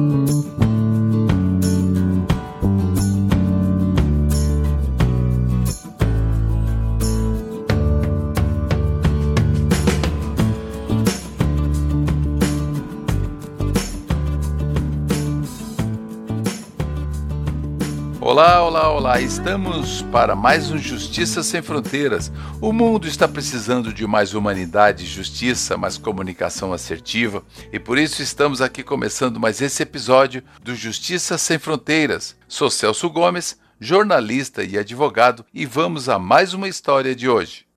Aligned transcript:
Olá, 0.00 0.69
olá! 19.00 19.18
Estamos 19.18 20.02
para 20.12 20.36
mais 20.36 20.70
um 20.70 20.76
Justiça 20.76 21.42
Sem 21.42 21.62
Fronteiras. 21.62 22.30
O 22.60 22.70
mundo 22.70 23.08
está 23.08 23.26
precisando 23.26 23.94
de 23.94 24.06
mais 24.06 24.34
humanidade 24.34 25.06
justiça, 25.06 25.74
mais 25.78 25.96
comunicação 25.96 26.70
assertiva, 26.70 27.42
e 27.72 27.78
por 27.78 27.96
isso 27.96 28.20
estamos 28.20 28.60
aqui 28.60 28.82
começando 28.82 29.40
mais 29.40 29.62
esse 29.62 29.82
episódio 29.82 30.42
do 30.62 30.74
Justiça 30.74 31.38
Sem 31.38 31.58
Fronteiras. 31.58 32.36
Sou 32.46 32.68
Celso 32.68 33.08
Gomes, 33.08 33.58
jornalista 33.80 34.62
e 34.62 34.76
advogado, 34.76 35.46
e 35.54 35.64
vamos 35.64 36.10
a 36.10 36.18
mais 36.18 36.52
uma 36.52 36.68
história 36.68 37.14
de 37.14 37.26
hoje. 37.26 37.69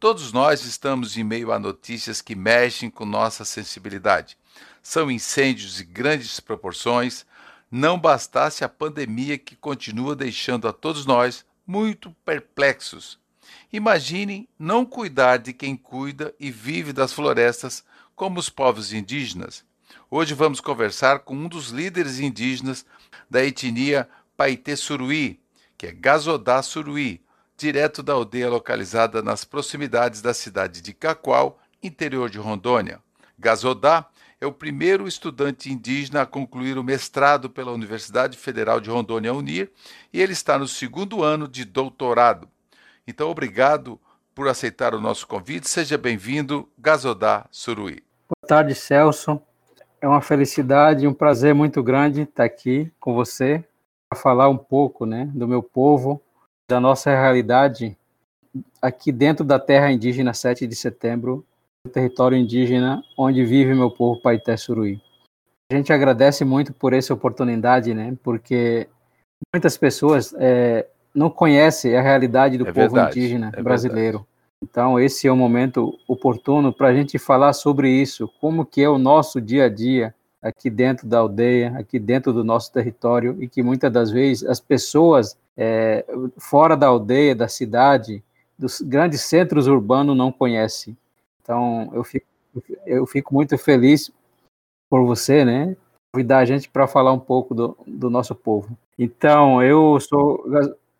Todos 0.00 0.32
nós 0.32 0.64
estamos 0.64 1.18
em 1.18 1.22
meio 1.22 1.52
a 1.52 1.58
notícias 1.58 2.22
que 2.22 2.34
mexem 2.34 2.88
com 2.88 3.04
nossa 3.04 3.44
sensibilidade. 3.44 4.38
São 4.82 5.10
incêndios 5.10 5.74
de 5.74 5.84
grandes 5.84 6.40
proporções. 6.40 7.26
Não 7.70 8.00
bastasse 8.00 8.64
a 8.64 8.68
pandemia 8.68 9.36
que 9.36 9.54
continua 9.54 10.16
deixando 10.16 10.66
a 10.66 10.72
todos 10.72 11.04
nós 11.04 11.44
muito 11.66 12.16
perplexos. 12.24 13.18
Imaginem 13.70 14.48
não 14.58 14.86
cuidar 14.86 15.36
de 15.36 15.52
quem 15.52 15.76
cuida 15.76 16.34
e 16.40 16.50
vive 16.50 16.94
das 16.94 17.12
florestas, 17.12 17.84
como 18.16 18.40
os 18.40 18.48
povos 18.48 18.94
indígenas. 18.94 19.62
Hoje 20.10 20.32
vamos 20.32 20.62
conversar 20.62 21.18
com 21.18 21.34
um 21.34 21.46
dos 21.46 21.68
líderes 21.68 22.18
indígenas 22.20 22.86
da 23.28 23.44
etnia 23.44 24.08
Paité 24.34 24.76
Suruí, 24.76 25.38
que 25.76 25.88
é 25.88 25.92
Gazodá 25.92 26.62
Suruí, 26.62 27.20
direto 27.60 28.02
da 28.02 28.14
aldeia 28.14 28.48
localizada 28.48 29.20
nas 29.20 29.44
proximidades 29.44 30.22
da 30.22 30.32
cidade 30.32 30.80
de 30.80 30.94
Cacoal, 30.94 31.58
interior 31.82 32.30
de 32.30 32.38
Rondônia. 32.38 33.00
Gazodá 33.38 34.06
é 34.40 34.46
o 34.46 34.52
primeiro 34.52 35.06
estudante 35.06 35.70
indígena 35.70 36.22
a 36.22 36.26
concluir 36.26 36.78
o 36.78 36.82
mestrado 36.82 37.50
pela 37.50 37.70
Universidade 37.70 38.38
Federal 38.38 38.80
de 38.80 38.88
Rondônia 38.88 39.34
Unir 39.34 39.70
e 40.10 40.22
ele 40.22 40.32
está 40.32 40.58
no 40.58 40.66
segundo 40.66 41.22
ano 41.22 41.46
de 41.46 41.66
doutorado. 41.66 42.48
Então, 43.06 43.28
obrigado 43.28 44.00
por 44.34 44.48
aceitar 44.48 44.94
o 44.94 45.00
nosso 45.00 45.26
convite. 45.26 45.68
Seja 45.68 45.98
bem-vindo, 45.98 46.66
Gazodá 46.78 47.46
Suruí. 47.50 48.02
Boa 48.26 48.48
tarde, 48.48 48.74
Celso. 48.74 49.38
É 50.00 50.08
uma 50.08 50.22
felicidade 50.22 51.04
e 51.04 51.08
um 51.08 51.12
prazer 51.12 51.54
muito 51.54 51.82
grande 51.82 52.22
estar 52.22 52.44
aqui 52.44 52.90
com 52.98 53.12
você 53.12 53.62
para 54.08 54.18
falar 54.18 54.48
um 54.48 54.56
pouco 54.56 55.04
né, 55.04 55.30
do 55.34 55.46
meu 55.46 55.62
povo, 55.62 56.22
da 56.70 56.78
nossa 56.78 57.10
realidade 57.10 57.98
aqui 58.80 59.10
dentro 59.10 59.44
da 59.44 59.58
terra 59.58 59.90
indígena 59.90 60.32
7 60.32 60.68
de 60.68 60.76
setembro, 60.76 61.44
território 61.92 62.38
indígena 62.38 63.02
onde 63.18 63.44
vive 63.44 63.74
meu 63.74 63.90
povo 63.90 64.20
Paité 64.20 64.56
Suruí. 64.56 65.00
A 65.72 65.74
gente 65.74 65.92
agradece 65.92 66.44
muito 66.44 66.72
por 66.72 66.92
essa 66.92 67.12
oportunidade, 67.12 67.92
né? 67.92 68.16
Porque 68.22 68.88
muitas 69.52 69.76
pessoas 69.76 70.32
é, 70.38 70.86
não 71.12 71.28
conhecem 71.28 71.96
a 71.96 72.02
realidade 72.02 72.56
do 72.56 72.68
é 72.68 72.72
povo 72.72 72.94
verdade, 72.94 73.18
indígena 73.18 73.50
é 73.52 73.62
brasileiro. 73.62 74.18
Verdade. 74.18 74.30
Então 74.62 75.00
esse 75.00 75.26
é 75.26 75.32
o 75.32 75.36
momento 75.36 75.98
oportuno 76.06 76.72
para 76.72 76.88
a 76.88 76.94
gente 76.94 77.18
falar 77.18 77.52
sobre 77.52 77.90
isso, 77.90 78.30
como 78.40 78.64
que 78.64 78.80
é 78.80 78.88
o 78.88 78.98
nosso 78.98 79.40
dia 79.40 79.64
a 79.64 79.68
dia 79.68 80.14
aqui 80.42 80.70
dentro 80.70 81.06
da 81.06 81.18
aldeia, 81.18 81.76
aqui 81.76 81.98
dentro 81.98 82.32
do 82.32 82.42
nosso 82.42 82.72
território 82.72 83.36
e 83.42 83.48
que 83.48 83.62
muitas 83.62 83.92
das 83.92 84.10
vezes 84.10 84.48
as 84.48 84.60
pessoas 84.60 85.36
é, 85.56 86.04
fora 86.38 86.76
da 86.76 86.86
aldeia, 86.86 87.34
da 87.34 87.48
cidade, 87.48 88.22
dos 88.58 88.80
grandes 88.80 89.22
centros 89.22 89.66
urbanos 89.66 90.16
não 90.16 90.32
conhecem. 90.32 90.96
Então, 91.42 91.90
eu 91.92 92.04
fico, 92.04 92.26
eu 92.86 93.06
fico 93.06 93.34
muito 93.34 93.56
feliz 93.58 94.10
por 94.88 95.04
você, 95.04 95.44
né? 95.44 95.76
Convidar 96.12 96.38
a 96.38 96.44
gente 96.44 96.68
para 96.68 96.86
falar 96.86 97.12
um 97.12 97.18
pouco 97.18 97.54
do, 97.54 97.76
do 97.86 98.10
nosso 98.10 98.34
povo. 98.34 98.76
Então, 98.98 99.62
eu 99.62 99.98
sou 100.00 100.44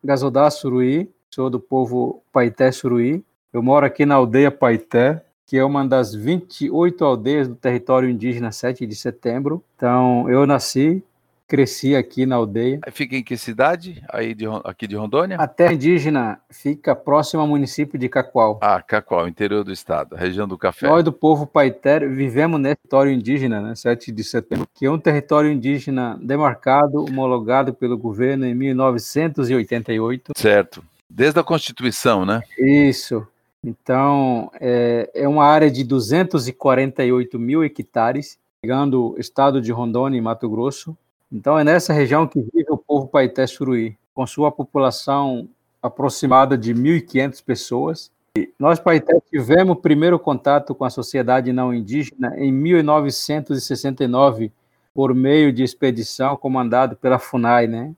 Gazodá 0.02 0.50
Suruí, 0.50 1.10
sou 1.30 1.50
do 1.50 1.60
povo 1.60 2.22
Paité 2.32 2.70
Suruí. 2.72 3.24
Eu 3.52 3.62
moro 3.62 3.84
aqui 3.84 4.06
na 4.06 4.14
aldeia 4.14 4.50
Paité, 4.50 5.22
que 5.50 5.58
é 5.58 5.64
uma 5.64 5.84
das 5.84 6.14
28 6.14 7.04
aldeias 7.04 7.48
do 7.48 7.56
território 7.56 8.08
indígena 8.08 8.52
7 8.52 8.86
de 8.86 8.94
setembro. 8.94 9.64
Então, 9.74 10.30
eu 10.30 10.46
nasci 10.46 11.02
cresci 11.48 11.96
aqui 11.96 12.24
na 12.24 12.36
aldeia. 12.36 12.78
Fica 12.92 13.16
em 13.16 13.24
que 13.24 13.36
cidade? 13.36 14.00
Aí 14.08 14.32
de, 14.32 14.44
aqui 14.62 14.86
de 14.86 14.94
Rondônia? 14.94 15.36
A 15.38 15.48
terra 15.48 15.72
indígena 15.72 16.38
fica 16.48 16.94
próximo 16.94 17.42
ao 17.42 17.48
município 17.48 17.98
de 17.98 18.08
Cacoal. 18.08 18.60
Ah, 18.62 18.80
Cacoal, 18.80 19.26
interior 19.26 19.64
do 19.64 19.72
estado, 19.72 20.14
região 20.14 20.46
do 20.46 20.56
café. 20.56 20.86
Nós 20.86 21.02
do 21.02 21.12
povo 21.12 21.48
Paiter 21.48 22.08
vivemos 22.08 22.60
nesse 22.60 22.76
território 22.76 23.10
indígena, 23.10 23.60
né, 23.60 23.74
7 23.74 24.12
de 24.12 24.22
setembro, 24.22 24.68
que 24.72 24.86
é 24.86 24.90
um 24.92 25.00
território 25.00 25.50
indígena 25.50 26.16
demarcado, 26.22 27.04
homologado 27.04 27.74
pelo 27.74 27.98
governo 27.98 28.46
em 28.46 28.54
1988. 28.54 30.30
Certo. 30.36 30.80
Desde 31.10 31.40
a 31.40 31.42
Constituição, 31.42 32.24
né? 32.24 32.40
Isso. 32.56 33.26
Então, 33.62 34.50
é, 34.58 35.10
é 35.14 35.28
uma 35.28 35.44
área 35.44 35.70
de 35.70 35.84
248 35.84 37.38
mil 37.38 37.62
hectares, 37.62 38.38
pegando 38.62 39.12
o 39.12 39.20
estado 39.20 39.60
de 39.60 39.70
Rondônia 39.70 40.18
e 40.18 40.20
Mato 40.20 40.48
Grosso, 40.48 40.96
então 41.32 41.58
é 41.58 41.62
nessa 41.62 41.92
região 41.92 42.26
que 42.26 42.40
vive 42.40 42.66
o 42.70 42.76
povo 42.76 43.06
Paité 43.06 43.46
Suruí, 43.46 43.96
com 44.12 44.26
sua 44.26 44.50
população 44.50 45.48
aproximada 45.80 46.58
de 46.58 46.74
1.500 46.74 47.44
pessoas. 47.44 48.10
E 48.36 48.52
nós, 48.58 48.80
Paité, 48.80 49.20
tivemos 49.30 49.76
o 49.76 49.80
primeiro 49.80 50.18
contato 50.18 50.74
com 50.74 50.84
a 50.84 50.90
sociedade 50.90 51.52
não 51.52 51.72
indígena 51.72 52.34
em 52.36 52.50
1969, 52.50 54.52
por 54.92 55.14
meio 55.14 55.52
de 55.52 55.62
expedição 55.62 56.36
comandada 56.36 56.96
pela 56.96 57.18
FUNAI, 57.18 57.68
né? 57.68 57.94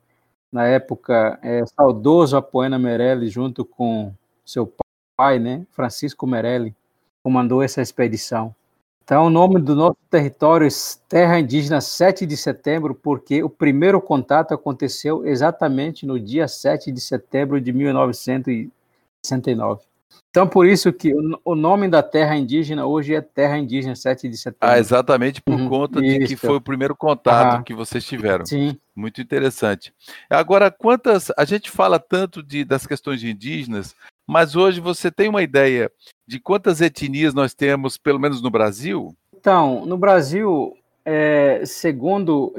Na 0.53 0.67
época, 0.67 1.39
é, 1.43 1.65
saudoso 1.65 2.37
Apoena 2.37 2.79
Merelli, 2.79 3.29
junto 3.29 3.65
com 3.65 4.13
seu 4.45 4.67
pai, 5.17 5.39
né, 5.39 5.65
Francisco 5.71 6.27
Merelli, 6.27 6.75
comandou 7.23 7.63
essa 7.63 7.81
expedição. 7.81 8.53
Então, 9.05 9.27
o 9.27 9.31
nome 9.31 9.61
do 9.61 9.75
nosso 9.75 9.99
território 10.09 10.65
é 10.67 10.71
Terra 11.09 11.41
Indígena 11.41 11.81
7 11.81 12.25
de 12.25 12.37
setembro, 12.37 12.95
porque 12.95 13.43
o 13.43 13.51
primeiro 13.51 14.01
contato 14.01 14.55
aconteceu 14.55 15.27
exatamente 15.27 16.07
no 16.07 16.21
dia 16.21 16.47
7 16.47 16.93
de 16.93 17.01
setembro 17.01 17.61
de 17.61 17.73
1969. 17.73 19.81
Então, 20.31 20.47
por 20.49 20.67
isso 20.67 20.93
que 20.93 21.15
o 21.45 21.55
nome 21.55 21.89
da 21.89 22.03
terra 22.03 22.35
indígena 22.35 22.85
hoje 22.87 23.15
é 23.15 23.21
Terra 23.21 23.59
Indígena 23.59 23.95
7 23.95 24.31
de 24.31 24.39
setembro. 24.39 24.61
Ah, 24.63 24.79
exatamente 24.79 25.43
por 25.43 25.61
uhum, 25.61 25.69
conta 25.69 26.01
de 26.01 26.07
isso. 26.07 26.29
que 26.29 26.37
foi 26.37 26.57
o 26.57 26.61
primeiro 26.61 26.97
contato 26.97 27.63
que 27.65 27.75
vocês 27.75 28.03
tiveram. 28.03 28.47
Sim. 28.47 28.79
Muito 28.97 29.21
interessante. 29.21 29.93
Agora, 30.31 30.71
quantas. 30.71 31.31
A 31.37 31.45
gente 31.45 31.71
fala 31.71 31.99
tanto 31.99 32.43
de, 32.43 32.65
das 32.65 32.87
questões 32.87 33.23
indígenas, 33.23 33.95
mas 34.27 34.57
hoje 34.57 34.81
você 34.81 35.11
tem 35.11 35.29
uma 35.29 35.43
ideia 35.43 35.91
de 36.27 36.39
quantas 36.41 36.81
etnias 36.81 37.35
nós 37.35 37.55
temos, 37.55 37.97
pelo 37.97 38.19
menos 38.19 38.41
no 38.41 38.51
Brasil? 38.51 39.17
Então, 39.35 39.85
no 39.85 39.99
Brasil, 39.99 40.77
é, 41.05 41.63
segundo 41.67 42.55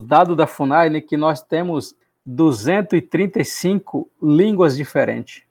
o 0.00 0.04
dado 0.04 0.36
da 0.36 0.46
FUNAI, 0.46 0.90
né, 0.90 1.00
que 1.00 1.16
nós 1.16 1.42
temos 1.42 1.94
235 2.24 4.10
línguas 4.22 4.76
diferentes. 4.76 5.42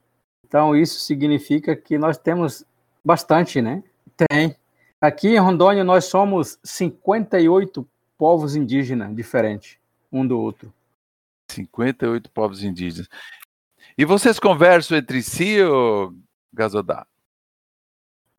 Então, 0.46 0.76
isso 0.76 1.00
significa 1.00 1.76
que 1.76 1.98
nós 1.98 2.18
temos 2.18 2.64
bastante, 3.04 3.62
né? 3.62 3.84
Tem. 4.30 4.56
Aqui 5.02 5.30
em 5.30 5.40
Rondônia, 5.40 5.84
nós 5.84 6.06
somos 6.06 6.60
58 6.64 7.86
povos 8.18 8.56
indígenas 8.56 9.16
diferentes, 9.16 9.78
um 10.12 10.26
do 10.26 10.40
outro. 10.40 10.74
58 11.52 12.30
povos 12.32 12.64
indígenas. 12.64 13.10
E 14.00 14.06
vocês 14.06 14.38
conversam 14.38 14.96
entre 14.96 15.24
si, 15.24 15.60
ou 15.60 16.14
Gazodá? 16.54 17.08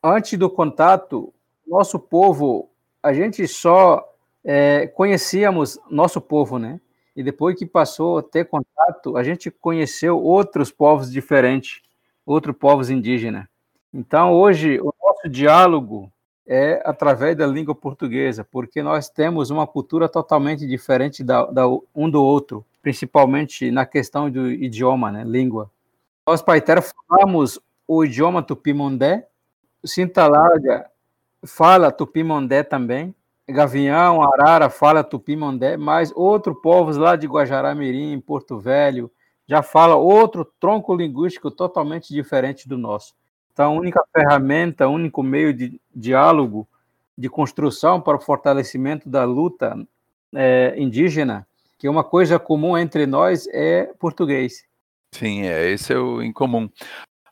Antes 0.00 0.38
do 0.38 0.48
contato, 0.48 1.34
nosso 1.66 1.98
povo, 1.98 2.70
a 3.02 3.12
gente 3.12 3.48
só 3.48 4.08
é, 4.44 4.86
conhecíamos 4.86 5.76
nosso 5.90 6.20
povo, 6.20 6.60
né? 6.60 6.80
E 7.16 7.24
depois 7.24 7.58
que 7.58 7.66
passou 7.66 8.18
a 8.18 8.22
ter 8.22 8.44
contato, 8.44 9.16
a 9.16 9.24
gente 9.24 9.50
conheceu 9.50 10.22
outros 10.22 10.70
povos 10.70 11.10
diferentes, 11.10 11.82
outros 12.24 12.56
povos 12.56 12.88
indígenas. 12.88 13.44
Então, 13.92 14.32
hoje, 14.34 14.78
o 14.80 14.94
nosso 15.02 15.28
diálogo 15.28 16.08
é 16.46 16.80
através 16.84 17.36
da 17.36 17.48
língua 17.48 17.74
portuguesa, 17.74 18.44
porque 18.44 18.80
nós 18.80 19.08
temos 19.08 19.50
uma 19.50 19.66
cultura 19.66 20.08
totalmente 20.08 20.64
diferente 20.68 21.24
da, 21.24 21.46
da 21.46 21.66
um 21.92 22.08
do 22.08 22.22
outro 22.22 22.64
principalmente 22.82 23.70
na 23.70 23.84
questão 23.84 24.30
do 24.30 24.50
idioma, 24.50 25.10
né, 25.10 25.24
língua. 25.24 25.70
Nós, 26.26 26.42
Paitera, 26.42 26.82
falamos 26.82 27.60
o 27.86 28.04
idioma 28.04 28.42
tupimondé. 28.42 29.26
Cintalarga 29.84 30.90
fala 31.46 31.90
tupimondé 31.90 32.62
também. 32.62 33.14
Gavião, 33.48 34.22
Arara 34.22 34.68
fala 34.68 35.02
tupimondé, 35.02 35.78
mas 35.78 36.12
outros 36.14 36.60
povos 36.60 36.98
lá 36.98 37.16
de 37.16 37.26
Guajará-Mirim, 37.26 38.20
Porto 38.20 38.58
Velho, 38.58 39.10
já 39.46 39.62
fala 39.62 39.94
outro 39.94 40.44
tronco 40.60 40.94
linguístico 40.94 41.50
totalmente 41.50 42.12
diferente 42.12 42.68
do 42.68 42.76
nosso. 42.76 43.14
Então, 43.50 43.72
a 43.72 43.80
única 43.80 44.04
ferramenta, 44.14 44.86
o 44.86 44.92
único 44.92 45.22
meio 45.22 45.54
de 45.54 45.80
diálogo, 45.94 46.68
de 47.16 47.30
construção 47.30 48.00
para 48.00 48.18
o 48.18 48.20
fortalecimento 48.20 49.08
da 49.08 49.24
luta 49.24 49.76
é, 50.34 50.74
indígena, 50.76 51.47
que 51.78 51.88
uma 51.88 52.02
coisa 52.02 52.38
comum 52.38 52.76
entre 52.76 53.06
nós, 53.06 53.46
é 53.48 53.84
português. 53.98 54.64
Sim, 55.14 55.42
é, 55.42 55.70
esse 55.70 55.92
é 55.92 55.98
o 55.98 56.22
incomum. 56.22 56.68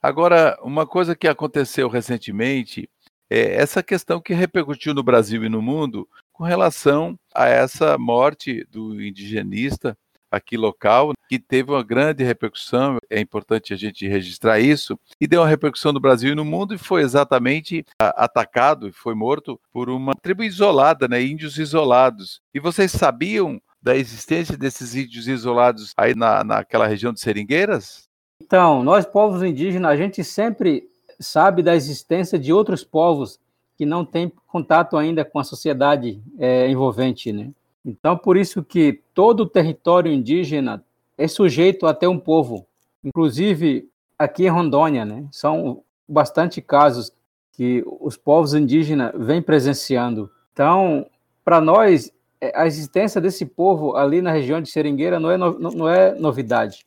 Agora, 0.03 0.57
uma 0.63 0.87
coisa 0.87 1.17
que 1.17 1.27
aconteceu 1.27 1.89
recentemente 1.89 2.89
é 3.29 3.57
essa 3.57 3.83
questão 3.83 4.21
que 4.21 4.33
repercutiu 4.33 4.95
no 4.95 5.03
Brasil 5.03 5.45
e 5.45 5.49
no 5.49 5.61
mundo 5.61 6.09
com 6.33 6.45
relação 6.45 7.19
a 7.35 7.49
essa 7.49 7.99
morte 7.99 8.65
do 8.71 9.03
indigenista 9.03 9.97
aqui 10.31 10.57
local, 10.57 11.13
que 11.29 11.39
teve 11.39 11.71
uma 11.71 11.83
grande 11.83 12.23
repercussão, 12.23 12.99
é 13.09 13.21
importante 13.21 13.73
a 13.73 13.77
gente 13.77 14.07
registrar 14.07 14.61
isso, 14.61 14.99
e 15.21 15.27
deu 15.27 15.41
uma 15.41 15.49
repercussão 15.49 15.93
no 15.93 16.01
Brasil 16.01 16.33
e 16.33 16.35
no 16.35 16.45
mundo 16.45 16.75
e 16.75 16.79
foi 16.79 17.03
exatamente 17.03 17.85
atacado 17.99 18.89
e 18.89 18.93
foi 18.93 19.15
morto 19.15 19.59
por 19.73 19.89
uma 19.89 20.15
tribo 20.15 20.43
isolada, 20.45 21.09
né, 21.09 21.23
índios 21.23 21.59
isolados. 21.59 22.41
E 22.53 22.61
vocês 22.61 22.93
sabiam 22.93 23.61
da 23.87 23.97
existência 23.97 24.59
desses 24.59 24.97
índios 24.97 25.29
isolados 25.29 25.93
aí 25.97 26.13
na, 26.13 26.43
naquela 26.43 26.89
região 26.89 27.13
de 27.13 27.21
Seringueiras? 27.21 28.09
Então, 28.43 28.83
nós 28.83 29.07
povos 29.07 29.45
indígenas, 29.45 29.93
a 29.93 29.97
gente 29.97 30.25
sempre 30.25 30.91
sabe 31.21 31.63
da 31.63 31.77
existência 31.77 32.37
de 32.37 32.53
outros 32.53 32.83
povos 32.83 33.39
que 33.79 33.87
não 33.87 34.05
têm 34.05 34.33
contato 34.49 34.97
ainda 34.97 35.25
com 35.25 35.39
a 35.39 35.45
sociedade 35.45 36.21
é, 36.37 36.69
envolvente, 36.69 37.33
né? 37.33 37.53
Então, 37.85 38.19
por 38.19 38.37
isso 38.37 38.61
que 38.61 39.01
todo 39.15 39.45
o 39.45 39.49
território 39.49 40.11
indígena 40.13 40.85
é 41.17 41.29
sujeito 41.29 41.87
a 41.87 41.95
ter 41.95 42.09
um 42.09 42.19
povo. 42.19 42.67
Inclusive, 43.05 43.89
aqui 44.19 44.47
em 44.47 44.51
Rondônia, 44.51 45.05
né? 45.05 45.25
São 45.31 45.85
bastante 46.09 46.61
casos 46.61 47.13
que 47.53 47.85
os 48.01 48.17
povos 48.17 48.53
indígenas 48.53 49.13
vêm 49.15 49.41
presenciando. 49.41 50.29
Então, 50.53 51.07
para 51.45 51.61
nós, 51.61 52.13
a 52.55 52.67
existência 52.67 53.21
desse 53.21 53.47
povo 53.47 53.97
ali 53.97 54.21
na 54.21 54.31
região 54.31 54.61
de 54.61 54.71
Seringueira 54.71 55.19
não 55.19 55.31
é, 55.31 55.37
no, 55.37 55.59
não 55.59 55.89
é 55.89 56.15
novidade. 56.15 56.87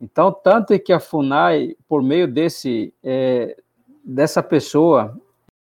Então, 0.00 0.32
tanto 0.32 0.72
é 0.72 0.78
que 0.78 0.92
a 0.92 1.00
FUNAI, 1.00 1.76
por 1.86 2.02
meio 2.02 2.26
desse, 2.26 2.92
é, 3.04 3.56
dessa 4.02 4.42
pessoa, 4.42 5.16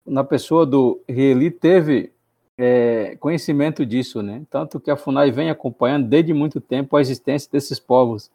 na 0.06 0.22
pessoa 0.22 0.64
do 0.64 1.00
Rieli, 1.08 1.50
teve 1.50 2.12
é, 2.56 3.16
conhecimento 3.18 3.84
disso, 3.84 4.22
né? 4.22 4.42
Tanto 4.48 4.78
que 4.78 4.90
a 4.90 4.96
FUNAI 4.96 5.30
vem 5.30 5.50
acompanhando 5.50 6.06
desde 6.06 6.32
muito 6.32 6.60
tempo 6.60 6.96
a 6.96 7.00
existência 7.00 7.50
desses 7.50 7.80
povos. 7.80 8.30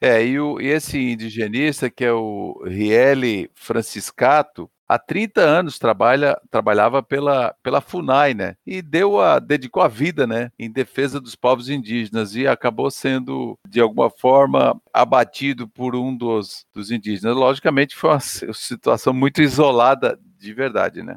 É, 0.00 0.24
e, 0.24 0.38
o, 0.38 0.60
e 0.60 0.66
esse 0.66 0.98
indigenista, 0.98 1.88
que 1.88 2.04
é 2.04 2.12
o 2.12 2.62
Riele 2.66 3.50
Franciscato, 3.54 4.68
há 4.94 4.98
30 4.98 5.40
anos 5.40 5.78
trabalha, 5.78 6.38
trabalhava 6.50 7.02
pela, 7.02 7.54
pela 7.62 7.80
FUNAI, 7.80 8.34
né? 8.34 8.56
E 8.66 8.82
deu 8.82 9.20
a, 9.20 9.38
dedicou 9.38 9.82
a 9.82 9.88
vida, 9.88 10.26
né, 10.26 10.50
em 10.58 10.70
defesa 10.70 11.20
dos 11.20 11.34
povos 11.34 11.68
indígenas 11.68 12.34
e 12.36 12.46
acabou 12.46 12.90
sendo, 12.90 13.58
de 13.66 13.80
alguma 13.80 14.10
forma, 14.10 14.80
abatido 14.92 15.66
por 15.66 15.96
um 15.96 16.16
dos, 16.16 16.66
dos 16.74 16.90
indígenas. 16.90 17.36
Logicamente, 17.36 17.96
foi 17.96 18.10
uma 18.10 18.20
situação 18.20 19.12
muito 19.12 19.40
isolada 19.40 20.18
de 20.38 20.52
verdade, 20.52 21.02
né? 21.02 21.16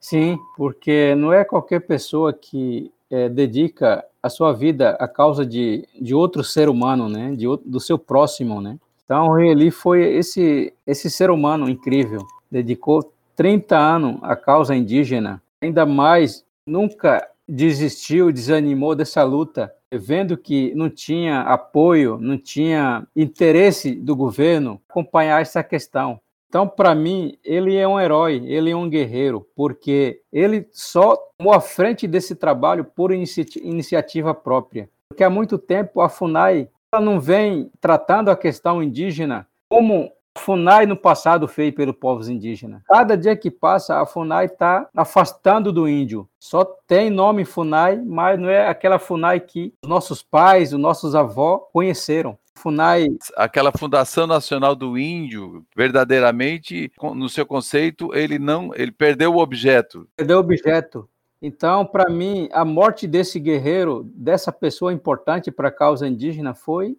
Sim, 0.00 0.38
porque 0.56 1.14
não 1.14 1.32
é 1.32 1.44
qualquer 1.44 1.80
pessoa 1.80 2.32
que 2.32 2.90
é, 3.10 3.28
dedica 3.28 4.04
a 4.22 4.30
sua 4.30 4.52
vida 4.52 4.90
à 4.92 5.06
causa 5.06 5.44
de, 5.44 5.86
de 6.00 6.14
outro 6.14 6.42
ser 6.42 6.68
humano, 6.68 7.08
né? 7.08 7.34
De, 7.34 7.46
do 7.64 7.80
seu 7.80 7.98
próximo, 7.98 8.60
né? 8.60 8.78
Então, 9.04 9.40
ele 9.40 9.70
foi 9.70 10.02
esse, 10.16 10.72
esse 10.86 11.10
ser 11.10 11.30
humano 11.30 11.68
incrível. 11.68 12.26
Dedicou 12.50 13.12
30 13.36 13.76
anos 13.76 14.18
à 14.22 14.34
causa 14.34 14.74
indígena. 14.74 15.42
Ainda 15.62 15.86
mais, 15.86 16.44
nunca 16.66 17.26
desistiu, 17.48 18.30
desanimou 18.30 18.94
dessa 18.94 19.22
luta, 19.22 19.72
vendo 19.92 20.36
que 20.36 20.74
não 20.74 20.90
tinha 20.90 21.40
apoio, 21.40 22.18
não 22.20 22.36
tinha 22.36 23.06
interesse 23.16 23.94
do 23.94 24.14
governo 24.14 24.80
acompanhar 24.88 25.40
essa 25.40 25.62
questão. 25.62 26.20
Então, 26.48 26.66
para 26.66 26.94
mim, 26.94 27.36
ele 27.44 27.76
é 27.76 27.86
um 27.86 28.00
herói, 28.00 28.42
ele 28.46 28.70
é 28.70 28.76
um 28.76 28.88
guerreiro, 28.88 29.46
porque 29.54 30.22
ele 30.32 30.66
só 30.72 31.16
tomou 31.36 31.52
a 31.52 31.60
frente 31.60 32.06
desse 32.06 32.34
trabalho 32.34 32.84
por 32.84 33.12
inici 33.12 33.46
iniciativa 33.62 34.34
própria. 34.34 34.88
Porque 35.08 35.22
há 35.22 35.30
muito 35.30 35.58
tempo 35.58 36.00
a 36.00 36.08
FUNAI 36.08 36.68
ela 36.92 37.04
não 37.04 37.20
vem 37.20 37.70
tratando 37.80 38.30
a 38.30 38.36
questão 38.36 38.82
indígena 38.82 39.46
como 39.68 40.10
FUNAI 40.38 40.86
no 40.86 40.96
passado 40.96 41.46
fez 41.46 41.74
pelos 41.74 41.94
povos 41.94 42.28
indígenas. 42.28 42.80
Cada 42.86 43.16
dia 43.16 43.36
que 43.36 43.50
passa, 43.50 44.00
a 44.00 44.06
FUNAI 44.06 44.46
está 44.46 44.88
afastando 44.96 45.70
do 45.70 45.86
índio. 45.86 46.26
Só 46.38 46.64
tem 46.86 47.10
nome 47.10 47.44
FUNAI, 47.44 47.96
mas 47.96 48.38
não 48.38 48.48
é 48.48 48.66
aquela 48.66 48.98
FUNAI 48.98 49.40
que 49.40 49.74
os 49.84 49.88
nossos 49.88 50.22
pais, 50.22 50.72
os 50.72 50.80
nossos 50.80 51.14
avós 51.14 51.60
conheceram. 51.72 52.38
FUNAI. 52.54 53.06
Aquela 53.36 53.70
Fundação 53.70 54.26
Nacional 54.26 54.74
do 54.74 54.98
Índio, 54.98 55.64
verdadeiramente, 55.76 56.90
no 57.14 57.28
seu 57.28 57.46
conceito, 57.46 58.14
ele 58.14 58.38
não, 58.38 58.70
ele 58.74 58.90
perdeu 58.90 59.34
o 59.34 59.38
objeto. 59.38 60.08
Perdeu 60.16 60.38
o 60.38 60.40
objeto. 60.40 61.08
Então, 61.40 61.86
para 61.86 62.10
mim, 62.10 62.48
a 62.52 62.64
morte 62.64 63.06
desse 63.06 63.38
guerreiro, 63.38 64.10
dessa 64.14 64.50
pessoa 64.50 64.92
importante 64.92 65.52
para 65.52 65.68
a 65.68 65.72
causa 65.72 66.08
indígena, 66.08 66.52
foi 66.52 66.96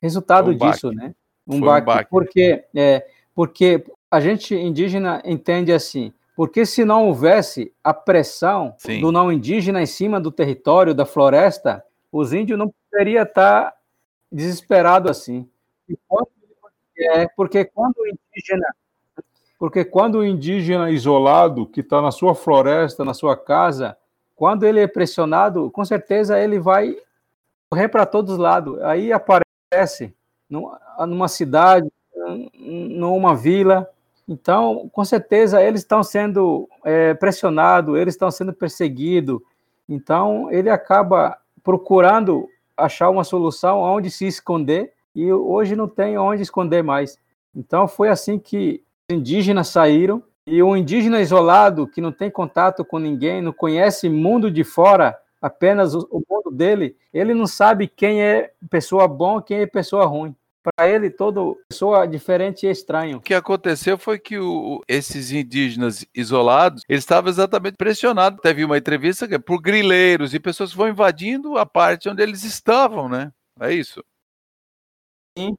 resultado 0.00 0.50
um 0.50 0.56
disso, 0.56 0.92
né? 0.92 1.14
Um 1.46 1.60
baque. 1.60 1.82
um 1.82 1.94
baque. 1.94 2.10
Porque, 2.10 2.64
é, 2.74 3.06
porque 3.34 3.84
a 4.10 4.20
gente 4.20 4.54
indígena 4.54 5.22
entende 5.24 5.72
assim, 5.72 6.12
porque 6.36 6.64
se 6.64 6.84
não 6.84 7.06
houvesse 7.06 7.72
a 7.84 7.92
pressão 7.92 8.74
Sim. 8.78 9.00
do 9.00 9.12
não 9.12 9.30
indígena 9.32 9.82
em 9.82 9.86
cima 9.86 10.20
do 10.20 10.32
território, 10.32 10.94
da 10.94 11.04
floresta, 11.04 11.84
os 12.10 12.32
índios 12.32 12.58
não 12.58 12.72
poderiam 12.90 13.22
estar 13.22 13.74
desesperado 14.32 15.10
assim. 15.10 15.48
É, 16.96 17.28
porque 17.36 17.64
quando 17.64 17.96
o 17.98 18.06
indígena, 18.06 18.74
porque 19.58 19.84
quando 19.84 20.16
o 20.16 20.24
indígena 20.24 20.90
isolado 20.90 21.66
que 21.66 21.80
está 21.80 22.00
na 22.00 22.10
sua 22.10 22.34
floresta, 22.34 23.04
na 23.04 23.14
sua 23.14 23.36
casa, 23.36 23.96
quando 24.34 24.64
ele 24.64 24.80
é 24.80 24.86
pressionado, 24.86 25.70
com 25.70 25.84
certeza 25.84 26.38
ele 26.38 26.58
vai 26.58 26.96
correr 27.70 27.88
para 27.88 28.06
todos 28.06 28.32
os 28.32 28.38
lados. 28.38 28.80
Aí 28.80 29.12
aparece 29.12 30.14
numa 30.50 31.28
cidade, 31.28 31.88
numa 32.58 33.34
vila. 33.34 33.88
Então, 34.28 34.88
com 34.92 35.04
certeza 35.04 35.62
eles 35.62 35.80
estão 35.80 36.02
sendo 36.02 36.68
é, 36.84 37.14
pressionados, 37.14 37.96
eles 37.96 38.14
estão 38.14 38.30
sendo 38.30 38.52
perseguidos. 38.52 39.40
Então, 39.88 40.50
ele 40.50 40.68
acaba 40.68 41.38
procurando 41.62 42.48
achar 42.76 43.10
uma 43.10 43.24
solução 43.24 43.80
onde 43.80 44.10
se 44.10 44.26
esconder 44.26 44.92
e 45.14 45.32
hoje 45.32 45.76
não 45.76 45.88
tem 45.88 46.16
onde 46.18 46.42
esconder 46.42 46.82
mais. 46.82 47.18
Então 47.54 47.88
foi 47.88 48.08
assim 48.08 48.38
que 48.38 48.82
os 49.08 49.16
indígenas 49.16 49.68
saíram 49.68 50.22
e 50.46 50.62
o 50.62 50.76
indígena 50.76 51.20
isolado 51.20 51.86
que 51.86 52.00
não 52.00 52.12
tem 52.12 52.30
contato 52.30 52.84
com 52.84 52.98
ninguém, 52.98 53.42
não 53.42 53.52
conhece 53.52 54.08
mundo 54.08 54.50
de 54.50 54.64
fora, 54.64 55.18
apenas 55.40 55.94
o, 55.94 56.22
mundo 56.28 56.50
dele, 56.50 56.96
ele 57.12 57.34
não 57.34 57.46
sabe 57.46 57.86
quem 57.86 58.22
é 58.22 58.52
pessoa 58.68 59.06
bom, 59.06 59.40
quem 59.40 59.58
é 59.58 59.66
pessoa 59.66 60.06
ruim. 60.06 60.34
Para 60.62 60.88
ele, 60.88 61.08
toda 61.08 61.40
pessoa 61.68 62.06
diferente 62.06 62.66
é 62.66 62.70
estranho. 62.70 63.16
O 63.16 63.20
que 63.20 63.32
aconteceu 63.32 63.96
foi 63.96 64.18
que 64.18 64.38
o, 64.38 64.82
esses 64.86 65.32
indígenas 65.32 66.06
isolados, 66.14 66.82
eles 66.86 67.02
estavam 67.02 67.30
exatamente 67.30 67.76
pressionados. 67.76 68.40
Teve 68.42 68.64
uma 68.64 68.76
entrevista 68.76 69.26
que 69.26 69.36
é 69.36 69.38
por 69.38 69.60
grileiros 69.60 70.34
e 70.34 70.40
pessoas 70.40 70.72
que 70.72 70.76
vão 70.76 70.88
invadindo 70.88 71.56
a 71.56 71.64
parte 71.64 72.10
onde 72.10 72.22
eles 72.22 72.44
estavam, 72.44 73.08
né? 73.08 73.32
É 73.58 73.72
isso. 73.72 74.04
Sim. 75.38 75.56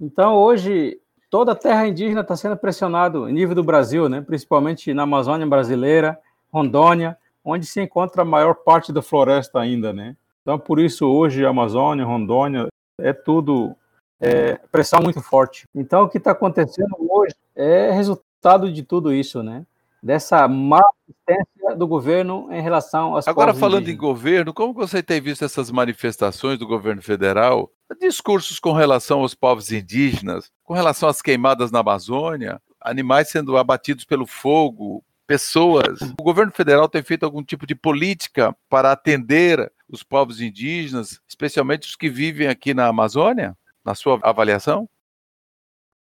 Então, 0.00 0.34
hoje, 0.34 0.98
toda 1.30 1.52
a 1.52 1.56
terra 1.56 1.86
indígena 1.86 2.22
está 2.22 2.36
sendo 2.36 2.56
pressionada, 2.56 3.18
nível 3.26 3.54
do 3.54 3.64
Brasil, 3.64 4.08
né? 4.08 4.20
principalmente 4.20 4.94
na 4.94 5.02
Amazônia 5.02 5.46
brasileira, 5.46 6.18
Rondônia, 6.50 7.18
onde 7.44 7.66
se 7.66 7.80
encontra 7.80 8.22
a 8.22 8.24
maior 8.24 8.54
parte 8.54 8.92
da 8.92 9.02
floresta 9.02 9.60
ainda. 9.60 9.92
Né? 9.92 10.16
Então, 10.42 10.58
por 10.58 10.78
isso, 10.78 11.06
hoje, 11.06 11.44
Amazônia, 11.44 12.04
Rondônia, 12.04 12.68
é 12.98 13.12
tudo 13.12 13.76
é, 14.20 14.54
pressão 14.70 15.00
muito 15.00 15.20
forte. 15.20 15.66
Então, 15.74 16.02
o 16.02 16.08
que 16.08 16.18
está 16.18 16.32
acontecendo 16.32 16.96
hoje 17.10 17.34
é 17.54 17.90
resultado 17.90 18.72
de 18.72 18.82
tudo 18.82 19.12
isso, 19.12 19.42
né? 19.42 19.64
Dessa 20.02 20.46
má 20.46 20.80
assistência 21.02 21.76
do 21.76 21.86
governo 21.86 22.48
em 22.52 22.60
relação 22.60 23.16
às 23.16 23.26
Agora, 23.26 23.52
falando 23.52 23.82
indígenas. 23.82 23.94
em 23.94 24.08
governo, 24.08 24.54
como 24.54 24.72
você 24.72 25.02
tem 25.02 25.20
visto 25.20 25.44
essas 25.44 25.70
manifestações 25.70 26.58
do 26.58 26.66
governo 26.66 27.02
federal 27.02 27.70
discursos 28.00 28.58
com 28.58 28.72
relação 28.72 29.20
aos 29.20 29.34
povos 29.34 29.70
indígenas, 29.70 30.50
com 30.64 30.74
relação 30.74 31.08
às 31.08 31.22
queimadas 31.22 31.70
na 31.70 31.80
Amazônia, 31.80 32.60
animais 32.80 33.28
sendo 33.28 33.56
abatidos 33.56 34.04
pelo 34.04 34.26
fogo, 34.26 35.04
pessoas. 35.26 36.00
O 36.18 36.22
governo 36.22 36.52
federal 36.52 36.88
tem 36.88 37.02
feito 37.02 37.24
algum 37.24 37.42
tipo 37.42 37.66
de 37.66 37.74
política 37.74 38.56
para 38.68 38.92
atender 38.92 39.70
os 39.88 40.02
povos 40.02 40.40
indígenas, 40.40 41.20
especialmente 41.28 41.88
os 41.88 41.96
que 41.96 42.08
vivem 42.08 42.48
aqui 42.48 42.74
na 42.74 42.86
Amazônia, 42.86 43.56
na 43.86 43.94
sua 43.94 44.18
avaliação? 44.22 44.88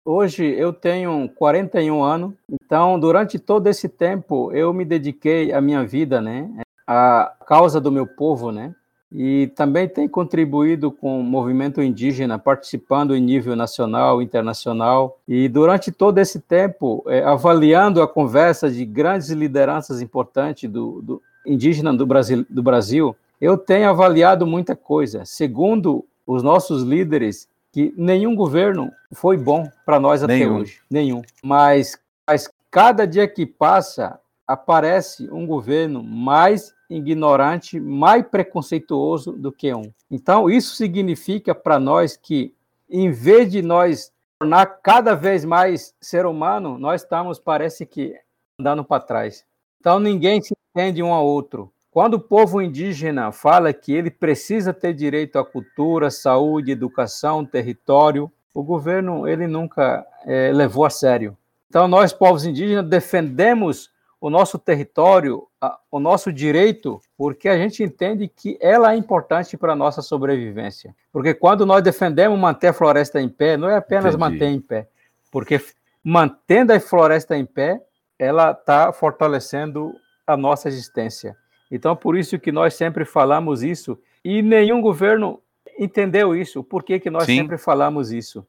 Hoje 0.04 0.44
eu 0.44 0.72
tenho 0.72 1.28
41 1.36 2.02
anos, 2.02 2.34
então 2.50 2.98
durante 2.98 3.38
todo 3.38 3.68
esse 3.68 3.88
tempo 3.88 4.50
eu 4.52 4.72
me 4.72 4.84
dediquei 4.84 5.52
a 5.52 5.60
minha 5.60 5.86
vida, 5.86 6.20
né, 6.20 6.50
à 6.86 7.36
causa 7.46 7.80
do 7.80 7.92
meu 7.92 8.06
povo, 8.06 8.50
né? 8.50 8.74
E 9.12 9.46
também 9.54 9.88
tem 9.88 10.06
contribuído 10.06 10.90
com 10.90 11.20
o 11.20 11.22
movimento 11.22 11.80
indígena, 11.80 12.38
participando 12.38 13.16
em 13.16 13.20
nível 13.20 13.56
nacional, 13.56 14.20
internacional. 14.20 15.18
E 15.26 15.48
durante 15.48 15.90
todo 15.90 16.18
esse 16.18 16.40
tempo, 16.40 17.02
é, 17.06 17.22
avaliando 17.22 18.02
a 18.02 18.08
conversa 18.08 18.70
de 18.70 18.84
grandes 18.84 19.30
lideranças 19.30 20.02
importantes 20.02 20.68
do, 20.68 21.00
do 21.00 21.22
indígena 21.46 21.94
do 21.94 22.06
Brasil, 22.06 22.44
do 22.50 22.62
Brasil, 22.62 23.16
eu 23.40 23.56
tenho 23.56 23.88
avaliado 23.88 24.46
muita 24.46 24.76
coisa. 24.76 25.24
Segundo 25.24 26.04
os 26.26 26.42
nossos 26.42 26.82
líderes, 26.82 27.48
que 27.72 27.94
nenhum 27.96 28.34
governo 28.34 28.90
foi 29.12 29.36
bom 29.36 29.68
para 29.84 30.00
nós 30.00 30.22
até 30.22 30.38
nenhum. 30.38 30.58
hoje, 30.58 30.80
nenhum. 30.90 31.22
Mas, 31.42 31.98
mas 32.26 32.50
cada 32.70 33.06
dia 33.06 33.28
que 33.28 33.46
passa, 33.46 34.18
aparece 34.46 35.28
um 35.30 35.46
governo 35.46 36.02
mais 36.02 36.74
ignorante, 36.88 37.78
mais 37.78 38.26
preconceituoso 38.26 39.32
do 39.32 39.52
que 39.52 39.72
um. 39.74 39.92
Então, 40.10 40.48
isso 40.48 40.74
significa 40.74 41.54
para 41.54 41.78
nós 41.78 42.16
que, 42.16 42.54
em 42.88 43.10
vez 43.10 43.50
de 43.50 43.60
nós 43.60 44.10
tornar 44.38 44.66
cada 44.82 45.14
vez 45.14 45.44
mais 45.44 45.94
ser 46.00 46.24
humano, 46.24 46.78
nós 46.78 47.02
estamos, 47.02 47.38
parece 47.38 47.84
que, 47.84 48.14
andando 48.58 48.84
para 48.84 49.02
trás. 49.02 49.44
Então, 49.80 50.00
ninguém 50.00 50.40
se 50.40 50.54
entende 50.74 51.02
um 51.02 51.12
ao 51.12 51.26
outro. 51.26 51.70
Quando 51.98 52.14
o 52.14 52.20
povo 52.20 52.62
indígena 52.62 53.32
fala 53.32 53.72
que 53.72 53.92
ele 53.92 54.08
precisa 54.08 54.72
ter 54.72 54.94
direito 54.94 55.36
à 55.36 55.44
cultura, 55.44 56.12
saúde, 56.12 56.70
educação, 56.70 57.44
território, 57.44 58.30
o 58.54 58.62
governo 58.62 59.26
ele 59.26 59.48
nunca 59.48 60.06
é, 60.24 60.52
levou 60.52 60.84
a 60.84 60.90
sério. 60.90 61.36
Então 61.68 61.88
nós 61.88 62.12
povos 62.12 62.46
indígenas 62.46 62.88
defendemos 62.88 63.90
o 64.20 64.30
nosso 64.30 64.60
território, 64.60 65.44
o 65.90 65.98
nosso 65.98 66.32
direito, 66.32 67.00
porque 67.16 67.48
a 67.48 67.58
gente 67.58 67.82
entende 67.82 68.28
que 68.28 68.56
ela 68.60 68.92
é 68.92 68.96
importante 68.96 69.56
para 69.56 69.72
a 69.72 69.76
nossa 69.76 70.00
sobrevivência. 70.00 70.94
Porque 71.12 71.34
quando 71.34 71.66
nós 71.66 71.82
defendemos 71.82 72.38
manter 72.38 72.68
a 72.68 72.72
floresta 72.72 73.20
em 73.20 73.28
pé, 73.28 73.56
não 73.56 73.68
é 73.68 73.74
apenas 73.74 74.14
Entendi. 74.14 74.18
manter 74.20 74.46
em 74.46 74.60
pé, 74.60 74.86
porque 75.32 75.60
mantendo 76.04 76.72
a 76.72 76.78
floresta 76.78 77.36
em 77.36 77.44
pé, 77.44 77.82
ela 78.16 78.52
está 78.52 78.92
fortalecendo 78.92 79.92
a 80.24 80.36
nossa 80.36 80.68
existência. 80.68 81.36
Então, 81.70 81.94
por 81.94 82.16
isso 82.16 82.38
que 82.38 82.50
nós 82.50 82.74
sempre 82.74 83.04
falamos 83.04 83.62
isso, 83.62 83.98
e 84.24 84.42
nenhum 84.42 84.80
governo 84.80 85.42
entendeu 85.78 86.34
isso, 86.34 86.64
por 86.64 86.82
que, 86.82 86.98
que 86.98 87.10
nós 87.10 87.24
Sim. 87.24 87.36
sempre 87.36 87.58
falamos 87.58 88.10
isso. 88.10 88.46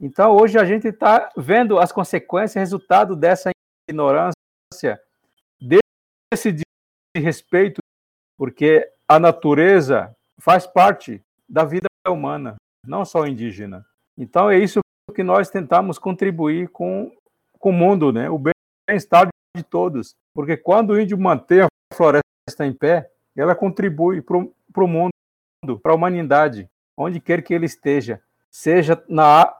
Então, 0.00 0.36
hoje 0.36 0.58
a 0.58 0.64
gente 0.64 0.88
está 0.88 1.30
vendo 1.36 1.78
as 1.78 1.90
consequências, 1.90 2.54
resultado 2.54 3.16
dessa 3.16 3.50
ignorância, 3.88 5.00
desse 5.60 6.62
respeito, 7.16 7.80
porque 8.36 8.88
a 9.08 9.18
natureza 9.18 10.14
faz 10.38 10.66
parte 10.66 11.22
da 11.48 11.64
vida 11.64 11.88
humana, 12.06 12.56
não 12.86 13.04
só 13.04 13.26
indígena. 13.26 13.84
Então, 14.16 14.50
é 14.50 14.58
isso 14.58 14.80
que 15.14 15.22
nós 15.22 15.50
tentamos 15.50 15.98
contribuir 15.98 16.68
com, 16.68 17.10
com 17.58 17.70
o 17.70 17.72
mundo, 17.72 18.12
né? 18.12 18.28
o 18.30 18.38
bem-estar 18.38 19.28
de 19.56 19.62
todos. 19.64 20.14
Porque 20.34 20.56
quando 20.56 20.90
o 20.90 21.00
índio 21.00 21.18
mantém 21.18 21.62
a 21.62 21.68
floresta 21.92 22.27
está 22.52 22.66
em 22.66 22.72
pé, 22.72 23.10
ela 23.36 23.54
contribui 23.54 24.20
para 24.20 24.36
o 24.36 24.86
mundo, 24.86 25.12
para 25.82 25.92
a 25.92 25.94
humanidade, 25.94 26.68
onde 26.96 27.20
quer 27.20 27.42
que 27.42 27.54
ele 27.54 27.66
esteja, 27.66 28.20
seja 28.50 29.02
na 29.08 29.54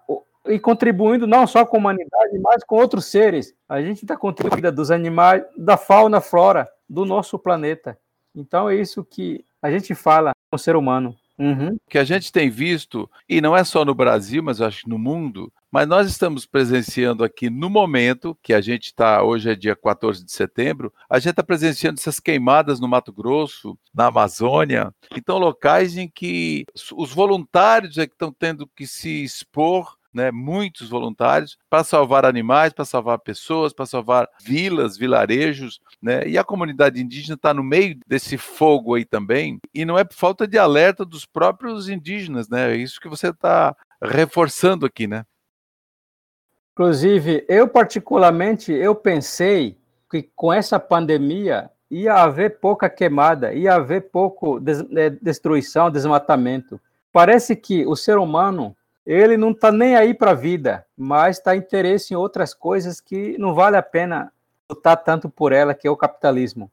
e 0.47 0.59
contribuindo 0.59 1.26
não 1.26 1.47
só 1.47 1.64
com 1.64 1.76
a 1.76 1.80
humanidade, 1.80 2.38
mas 2.40 2.64
com 2.64 2.76
outros 2.76 3.04
seres. 3.07 3.54
A 3.68 3.83
gente 3.83 4.02
está 4.02 4.16
contribuindo 4.16 4.73
dos 4.73 4.90
animais, 4.90 5.45
da 5.57 5.76
fauna, 5.76 6.21
flora 6.21 6.68
do 6.88 7.04
nosso 7.04 7.38
planeta. 7.38 7.99
Então 8.35 8.68
é 8.71 8.76
isso 8.76 9.04
que 9.04 9.45
a 9.61 9.71
gente 9.71 9.95
fala 9.95 10.33
com 10.50 10.57
o 10.57 10.59
ser 10.59 10.75
humano. 10.75 11.14
Uhum. 11.38 11.76
Que 11.88 11.99
a 11.99 12.04
gente 12.04 12.33
tem 12.33 12.50
visto, 12.50 13.09
e 13.28 13.40
não 13.40 13.57
é 13.57 13.62
só 13.62 13.85
no 13.85 13.95
Brasil, 13.95 14.42
mas 14.42 14.61
acho 14.61 14.85
que 14.85 14.88
no 14.88 14.99
mundo, 14.99 15.52
mas 15.70 15.87
nós 15.87 16.08
estamos 16.08 16.46
presenciando 16.46 17.22
aqui 17.22 17.50
no 17.50 17.68
momento, 17.68 18.37
que 18.42 18.54
a 18.54 18.60
gente 18.60 18.87
está, 18.87 19.22
hoje 19.22 19.50
é 19.50 19.54
dia 19.54 19.76
14 19.76 20.25
de 20.25 20.32
setembro, 20.32 20.92
a 21.08 21.18
gente 21.18 21.30
está 21.30 21.42
presenciando 21.42 21.98
essas 21.98 22.18
queimadas 22.18 22.80
no 22.80 22.88
Mato 22.88 23.12
Grosso, 23.12 23.78
na 23.94 24.06
Amazônia, 24.06 24.92
então 25.14 25.38
locais 25.38 25.96
em 25.96 26.08
que 26.08 26.64
os 26.96 27.12
voluntários 27.12 27.98
é 27.98 28.06
que 28.06 28.14
estão 28.14 28.32
tendo 28.32 28.66
que 28.66 28.87
se 28.87 29.22
expor 29.22 29.98
né, 30.12 30.30
muitos 30.30 30.88
voluntários 30.88 31.56
para 31.68 31.84
salvar 31.84 32.25
animais, 32.25 32.72
para 32.72 32.84
salvar 32.84 33.18
pessoas, 33.18 33.72
para 33.72 33.87
salvar 33.87 34.28
vilas, 34.42 34.96
vilarejos, 34.96 35.80
né? 36.02 36.26
E 36.26 36.38
a 36.38 36.44
comunidade 36.44 37.00
indígena 37.00 37.34
está 37.34 37.52
no 37.52 37.62
meio 37.62 37.98
desse 38.06 38.38
fogo 38.38 38.94
aí 38.94 39.04
também, 39.04 39.60
e 39.75 39.84
não 39.84 39.98
é 39.98 40.04
por 40.04 40.14
falta 40.14 40.46
de 40.48 40.58
alerta 40.58 41.04
dos 41.04 41.26
próprios 41.26 41.88
indígenas, 41.88 42.48
né? 42.48 42.72
É 42.72 42.76
isso 42.76 43.00
que 43.00 43.08
você 43.08 43.28
está 43.28 43.76
reforçando 44.02 44.87
aqui, 44.87 45.06
né? 45.06 45.25
Inclusive, 46.78 47.44
eu 47.49 47.66
particularmente, 47.66 48.73
eu 48.73 48.94
pensei 48.94 49.76
que 50.08 50.23
com 50.23 50.52
essa 50.52 50.78
pandemia 50.78 51.68
ia 51.90 52.14
haver 52.14 52.61
pouca 52.61 52.88
queimada, 52.88 53.52
ia 53.52 53.75
haver 53.75 54.12
pouco 54.12 54.61
des 54.61 54.85
é, 54.97 55.11
destruição, 55.11 55.90
desmatamento. 55.90 56.80
Parece 57.12 57.56
que 57.56 57.85
o 57.85 57.97
ser 57.97 58.16
humano 58.16 58.76
ele 59.04 59.37
não 59.37 59.50
está 59.50 59.73
nem 59.73 59.97
aí 59.97 60.14
para 60.14 60.30
a 60.30 60.35
vida, 60.35 60.87
mas 60.97 61.38
está 61.38 61.56
interesse 61.56 62.14
em 62.14 62.16
outras 62.16 62.54
coisas 62.54 63.00
que 63.00 63.37
não 63.38 63.54
vale 63.54 63.76
a 63.76 63.82
pena 63.82 64.32
lutar 64.70 64.99
tanto 64.99 65.28
por 65.28 65.50
ela, 65.50 65.75
que 65.75 65.88
é 65.88 65.90
o 65.90 65.97
capitalismo. 65.97 66.70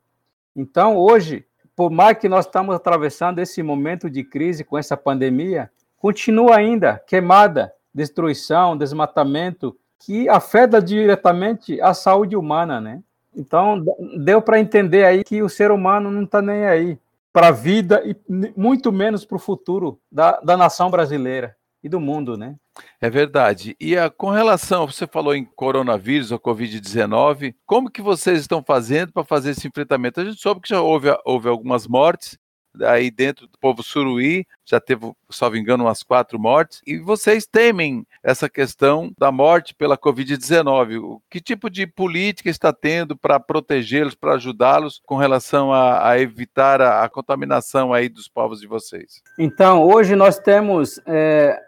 Então, 0.56 0.96
hoje, 0.98 1.48
por 1.76 1.90
mais 1.90 2.20
que 2.20 2.30
nós 2.30 2.46
estamos 2.46 2.76
atravessando 2.76 3.40
esse 3.40 3.64
momento 3.64 4.08
de 4.08 4.24
crise 4.24 4.64
com 4.64 4.78
essa 4.78 4.96
pandemia, 4.96 5.72
continua 5.98 6.58
ainda 6.58 7.00
queimada, 7.08 7.74
destruição, 7.92 8.78
desmatamento, 8.78 9.76
que 10.06 10.30
afeta 10.30 10.80
diretamente 10.80 11.82
a 11.82 11.92
saúde 11.92 12.36
humana, 12.36 12.80
né? 12.80 13.02
Então, 13.36 13.84
deu 14.24 14.40
para 14.40 14.60
entender 14.60 15.04
aí 15.04 15.24
que 15.24 15.42
o 15.42 15.50
ser 15.50 15.72
humano 15.72 16.12
não 16.12 16.24
está 16.24 16.44
nem 16.44 16.66
aí 16.66 17.00
para 17.34 17.48
a 17.48 17.52
vida 17.52 18.04
e 18.06 18.16
muito 18.56 18.92
menos 18.92 19.26
para 19.26 19.36
o 19.36 19.40
futuro 19.40 20.00
da, 20.12 20.40
da 20.42 20.56
nação 20.56 20.92
brasileira 20.92 21.56
e 21.84 21.90
do 21.90 22.00
mundo, 22.00 22.38
né? 22.38 22.56
É 23.02 23.10
verdade. 23.10 23.76
E 23.80 23.98
a, 23.98 24.08
com 24.10 24.30
relação, 24.30 24.86
você 24.86 25.08
falou 25.08 25.36
em 25.36 25.44
coronavírus, 25.44 26.32
a 26.32 26.38
Covid-19, 26.38 27.56
como 27.66 27.90
que 27.90 28.02
vocês 28.02 28.42
estão 28.42 28.64
fazendo 28.64 29.12
para 29.12 29.24
fazer 29.24 29.52
esse 29.52 29.68
enfrentamento? 29.68 30.22
A 30.22 30.26
gente 30.26 30.40
soube 30.40 30.62
que 30.62 30.70
já 30.70 30.82
houve, 30.82 31.08
houve 31.26 31.50
algumas 31.50 31.88
mortes, 31.88 32.38
aí 32.84 33.12
dentro 33.12 33.48
do 33.48 33.58
povo 33.58 33.84
suruí, 33.84 34.46
já 34.66 34.80
teve, 34.80 35.12
salvo 35.30 35.58
engano, 35.58 35.86
umas 35.86 36.04
quatro 36.04 36.40
mortes, 36.40 36.82
e 36.86 36.98
vocês 36.98 37.46
temem 37.46 38.06
essa 38.24 38.50
questão 38.50 39.12
da 39.18 39.32
morte 39.32 39.76
pela 39.76 39.98
Covid-19. 39.98 41.20
Que 41.30 41.40
tipo 41.40 41.70
de 41.70 41.86
política 41.86 42.50
está 42.50 42.74
tendo 42.74 43.16
para 43.16 43.40
protegê-los, 43.40 44.16
para 44.16 44.34
ajudá-los 44.34 45.02
com 45.06 45.16
relação 45.16 45.72
a, 45.72 46.10
a 46.10 46.20
evitar 46.20 46.82
a, 46.82 47.04
a, 47.04 47.10
contaminação 47.10 47.94
aí 47.94 48.10
dos 48.10 48.28
povos 48.28 48.60
de 48.60 48.68
vocês? 48.68 49.22
Então, 49.38 49.84
hoje 49.84 50.16
nós 50.16 50.40
temos 50.40 51.00
é, 51.06 51.62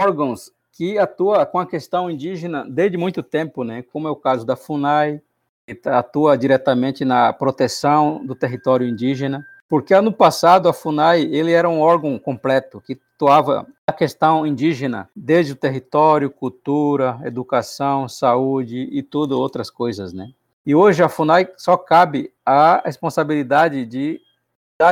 órgãos 0.00 0.52
que 0.72 0.98
atuam 0.98 1.44
com 1.46 1.58
a 1.58 1.66
questão 1.66 2.10
indígena 2.10 2.66
desde 2.68 2.96
muito 2.96 3.22
tempo, 3.22 3.64
né? 3.64 3.82
como 3.82 4.08
é 4.08 4.10
o 4.10 4.16
caso 4.16 4.44
da 4.44 4.56
FUNAI, 4.56 5.20
que 5.66 5.88
atua 5.88 6.36
diretamente 6.36 7.04
na 7.04 7.32
proteção 7.32 8.24
do 8.24 8.34
território 8.34 8.86
indígena, 8.86 9.44
porque 9.68 9.94
ano 9.94 10.12
passado 10.12 10.68
a 10.68 10.72
FUNAI 10.72 11.22
ele 11.22 11.52
era 11.52 11.68
um 11.68 11.80
órgão 11.80 12.18
completo 12.18 12.80
que 12.80 12.98
atuava 13.16 13.66
a 13.86 13.92
questão 13.92 14.46
indígena, 14.46 15.08
desde 15.14 15.52
o 15.52 15.56
território, 15.56 16.30
cultura, 16.30 17.20
educação, 17.24 18.08
saúde 18.08 18.88
e 18.90 19.02
tudo 19.02 19.38
outras 19.38 19.70
coisas, 19.70 20.12
né? 20.12 20.30
E 20.66 20.74
hoje 20.74 21.02
a 21.02 21.08
FUNAI 21.08 21.48
só 21.56 21.76
cabe 21.76 22.32
a 22.44 22.82
responsabilidade 22.84 23.84
de 23.86 24.20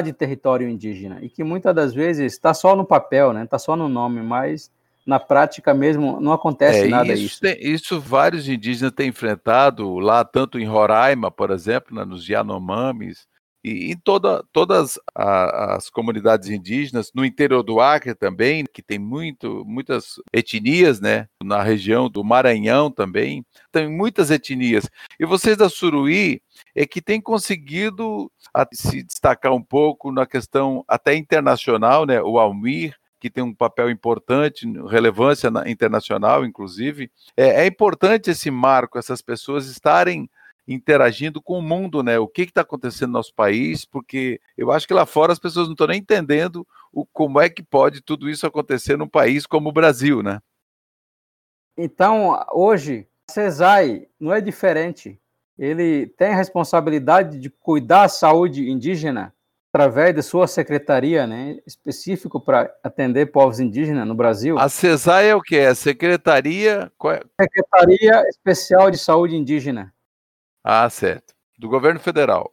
de 0.05 0.13
território 0.13 0.69
indígena 0.69 1.19
e 1.21 1.29
que 1.29 1.45
muitas 1.45 1.75
das 1.75 1.93
vezes 1.93 2.33
está 2.33 2.55
só 2.55 2.75
no 2.75 2.85
papel, 2.85 3.33
né? 3.33 3.45
Está 3.45 3.59
só 3.59 3.77
no 3.77 3.89
nome, 3.89 4.23
mas 4.23 4.71
na 5.05 5.19
prática 5.19 5.75
mesmo 5.75 6.21
não 6.21 6.33
acontece 6.33 6.87
é, 6.87 6.89
nada 6.89 7.13
isso. 7.13 7.25
Isso, 7.25 7.41
tem, 7.41 7.57
isso 7.61 8.01
vários 8.01 8.49
indígenas 8.49 8.93
têm 8.93 9.09
enfrentado 9.09 9.99
lá, 9.99 10.25
tanto 10.25 10.59
em 10.59 10.65
Roraima, 10.65 11.31
por 11.31 11.51
exemplo, 11.51 11.95
né, 11.95 12.05
nos 12.05 12.27
Yanomamis, 12.29 13.27
e 13.65 13.93
em 13.93 13.97
toda, 13.97 14.45
todas 14.53 14.99
as 15.15 15.89
comunidades 15.89 16.49
indígenas, 16.49 17.13
no 17.15 17.25
interior 17.25 17.63
do 17.63 17.81
Acre 17.81 18.15
também, 18.15 18.65
que 18.65 18.83
tem 18.83 18.99
muito, 18.99 19.65
muitas 19.65 20.17
etnias, 20.33 21.01
né? 21.01 21.29
Na 21.43 21.63
região 21.63 22.11
do 22.11 22.25
Maranhão 22.25 22.91
também, 22.91 23.45
tem 23.71 23.89
muitas 23.89 24.31
etnias. 24.31 24.91
E 25.19 25.25
vocês 25.25 25.57
da 25.57 25.69
Suruí 25.69 26.43
é 26.75 26.85
que 26.85 27.01
têm 27.01 27.21
conseguido 27.21 28.31
se 28.73 29.03
destacar 29.05 29.53
um 29.53 29.63
pouco 29.63 30.11
na 30.11 30.27
questão 30.27 30.85
até 30.89 31.15
internacional, 31.15 32.05
né? 32.05 32.21
O 32.21 32.41
Almir, 32.41 32.97
que 33.21 33.31
tem 33.31 33.45
um 33.45 33.55
papel 33.55 33.89
importante, 33.89 34.67
relevância 34.89 35.49
internacional, 35.69 36.45
inclusive. 36.45 37.09
É, 37.37 37.63
é 37.63 37.67
importante 37.67 38.33
esse 38.33 38.51
marco, 38.51 38.99
essas 38.99 39.23
pessoas 39.23 39.67
estarem 39.67 40.29
interagindo 40.73 41.41
com 41.41 41.59
o 41.59 41.63
mundo, 41.63 42.03
né? 42.03 42.19
O 42.19 42.27
que 42.27 42.43
está 42.43 42.63
acontecendo 42.63 43.09
no 43.09 43.19
nosso 43.19 43.35
país, 43.35 43.85
porque 43.85 44.41
eu 44.57 44.71
acho 44.73 44.87
que 44.87 44.95
lá 44.95 45.07
fora 45.07 45.33
as 45.33 45.39
pessoas 45.39 45.67
não 45.67 45.73
estão 45.73 45.87
nem 45.87 46.01
entendendo 46.01 46.67
o, 46.93 47.07
como 47.07 47.41
é 47.41 47.49
que 47.49 47.63
pode 47.63 48.01
tudo 48.01 48.29
isso 48.29 48.47
acontecer 48.47 48.97
num 48.97 49.09
país 49.09 49.47
como 49.47 49.69
o 49.69 49.73
Brasil, 49.73 50.23
né? 50.23 50.41
Então, 51.77 52.39
hoje, 52.53 53.07
a 53.29 53.33
CESAI 53.33 54.07
não 54.21 54.33
é 54.33 54.41
diferente. 54.41 55.19
Ele 55.59 56.07
tem 56.07 56.29
a 56.29 56.37
responsabilidade 56.37 57.39
de 57.39 57.49
cuidar 57.49 58.03
da 58.03 58.09
saúde 58.09 58.71
indígena 58.71 59.35
através 59.75 60.15
de 60.15 60.23
sua 60.23 60.47
secretaria, 60.47 61.27
né, 61.27 61.59
específico 61.67 62.39
para 62.39 62.71
atender 62.85 63.33
povos 63.33 63.59
indígenas 63.59 64.07
no 64.07 64.15
Brasil. 64.15 64.59
A 64.59 64.69
CESAI 64.69 65.29
é 65.31 65.35
o 65.35 65.41
que? 65.41 65.57
É 65.57 65.75
Secretaria... 65.75 66.93
É? 67.07 67.43
Secretaria 67.43 68.29
Especial 68.29 68.91
de 68.91 68.99
Saúde 68.99 69.35
Indígena. 69.35 69.95
Ah, 70.65 70.89
certo. 70.89 71.35
Do 71.59 71.69
governo 71.69 72.01
federal. 72.01 72.53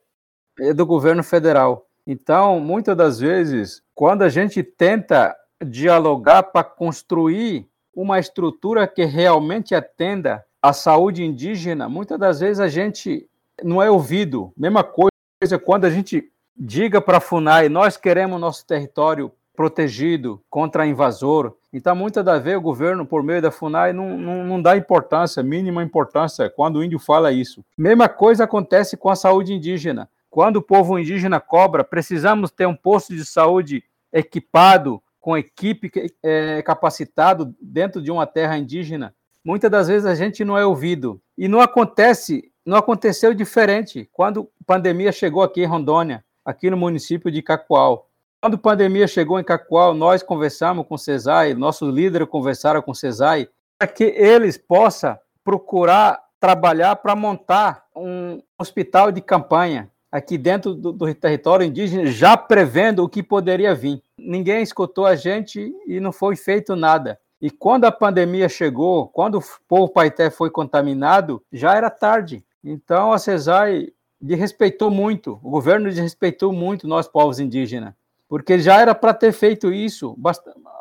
É 0.59 0.73
do 0.73 0.85
governo 0.85 1.23
federal. 1.23 1.85
Então, 2.05 2.59
muitas 2.59 2.97
das 2.97 3.19
vezes, 3.19 3.81
quando 3.93 4.23
a 4.23 4.29
gente 4.29 4.63
tenta 4.63 5.35
dialogar 5.63 6.43
para 6.43 6.63
construir 6.63 7.67
uma 7.93 8.19
estrutura 8.19 8.87
que 8.87 9.05
realmente 9.05 9.75
atenda 9.75 10.43
a 10.61 10.73
saúde 10.73 11.23
indígena, 11.23 11.87
muitas 11.87 12.19
das 12.19 12.39
vezes 12.39 12.59
a 12.59 12.67
gente 12.67 13.29
não 13.63 13.81
é 13.81 13.89
ouvido. 13.91 14.51
Mesma 14.57 14.83
coisa 14.83 15.59
quando 15.63 15.85
a 15.85 15.89
gente 15.89 16.31
diga 16.55 16.99
para 16.99 17.17
a 17.17 17.21
FUNAI, 17.21 17.69
nós 17.69 17.95
queremos 17.95 18.39
nosso 18.39 18.65
território 18.65 19.31
protegido 19.59 20.41
contra 20.49 20.87
invasor. 20.87 21.53
Então, 21.73 21.93
muitas 21.93 22.23
das 22.23 22.41
vezes, 22.41 22.57
o 22.57 22.61
governo, 22.61 23.05
por 23.05 23.21
meio 23.21 23.41
da 23.41 23.51
FUNAI, 23.51 23.91
não, 23.91 24.17
não, 24.17 24.45
não, 24.45 24.61
dá 24.61 24.77
importância, 24.77 25.43
mínima 25.43 25.83
importância, 25.83 26.49
quando 26.49 26.77
o 26.77 26.83
índio 26.83 26.97
fala 26.97 27.29
isso. 27.33 27.61
Mesma 27.77 28.07
coisa 28.07 28.45
acontece 28.45 28.95
com 28.95 29.09
a 29.09 29.17
saúde 29.17 29.51
indígena. 29.51 30.09
Quando 30.29 30.55
o 30.55 30.61
povo 30.61 30.97
indígena 30.97 31.41
cobra, 31.41 31.83
precisamos 31.83 32.51
ter 32.51 32.67
um 32.67 32.73
posto 32.73 33.13
de 33.13 33.25
saúde 33.25 33.83
equipado, 34.13 35.03
com 35.19 35.37
equipe 35.37 35.91
é, 36.23 36.61
capacitado 36.61 37.53
dentro 37.61 38.01
de 38.01 38.09
uma 38.09 38.25
terra 38.25 38.57
indígena. 38.57 39.13
Muitas 39.43 39.69
das 39.69 39.89
vezes 39.89 40.05
a 40.05 40.15
gente 40.15 40.45
não 40.45 40.57
é 40.57 40.65
ouvido. 40.65 41.21
E 41.37 41.49
não 41.49 41.59
acontece, 41.59 42.49
não 42.65 42.77
aconteceu 42.77 43.33
diferente 43.33 44.09
quando 44.13 44.49
a 44.61 44.63
pandemia 44.65 45.11
chegou 45.11 45.43
aqui 45.43 45.61
em 45.63 45.65
Rondônia, 45.65 46.23
aqui 46.45 46.69
no 46.69 46.77
município 46.77 47.29
de 47.29 47.41
Cacoal. 47.41 48.08
Quando 48.41 48.53
a 48.53 48.57
pandemia 48.57 49.05
chegou 49.05 49.37
em 49.37 49.43
Cacoal, 49.43 49.93
nós 49.93 50.23
conversamos 50.23 50.87
com 50.87 50.95
o 50.95 50.97
CESAI, 50.97 51.53
nossos 51.53 51.93
líderes 51.93 52.29
conversaram 52.29 52.81
com 52.81 52.91
o 52.91 52.95
CESAI, 52.95 53.49
para 53.77 53.85
que 53.85 54.05
eles 54.05 54.57
possam 54.57 55.17
procurar 55.43 56.23
trabalhar 56.39 56.95
para 56.95 57.17
montar 57.17 57.83
um 57.93 58.41
hospital 58.57 59.11
de 59.11 59.19
campanha 59.19 59.91
aqui 60.09 60.37
dentro 60.37 60.73
do, 60.73 60.93
do, 60.93 61.13
território 61.13 61.65
indígena, 61.65 62.05
já 62.05 62.37
prevendo 62.37 63.03
o 63.03 63.09
que 63.09 63.21
poderia 63.21 63.75
vir. 63.75 64.01
Ninguém 64.17 64.63
escutou 64.63 65.05
a 65.05 65.17
gente 65.17 65.73
e 65.85 65.99
não 65.99 66.13
foi 66.13 66.37
feito 66.37 66.77
nada. 66.77 67.19
E 67.41 67.51
quando 67.51 67.83
a 67.83 67.91
pandemia 67.91 68.47
chegou, 68.47 69.09
quando 69.09 69.39
o 69.39 69.43
povo 69.67 69.91
Paité 69.91 70.29
foi 70.29 70.49
contaminado, 70.49 71.43
já 71.51 71.75
era 71.75 71.89
tarde. 71.89 72.41
Então 72.63 73.11
a 73.11 73.19
CESAI 73.19 73.89
desrespeitou 74.21 74.89
muito, 74.89 75.37
o 75.43 75.49
governo 75.49 75.89
desrespeitou 75.89 76.53
muito 76.53 76.87
nós 76.87 77.05
povos 77.05 77.37
indígenas 77.37 77.98
porque 78.29 78.59
já 78.59 78.79
era 78.79 78.93
para 78.93 79.13
ter 79.13 79.33
feito 79.33 79.73
isso 79.73 80.15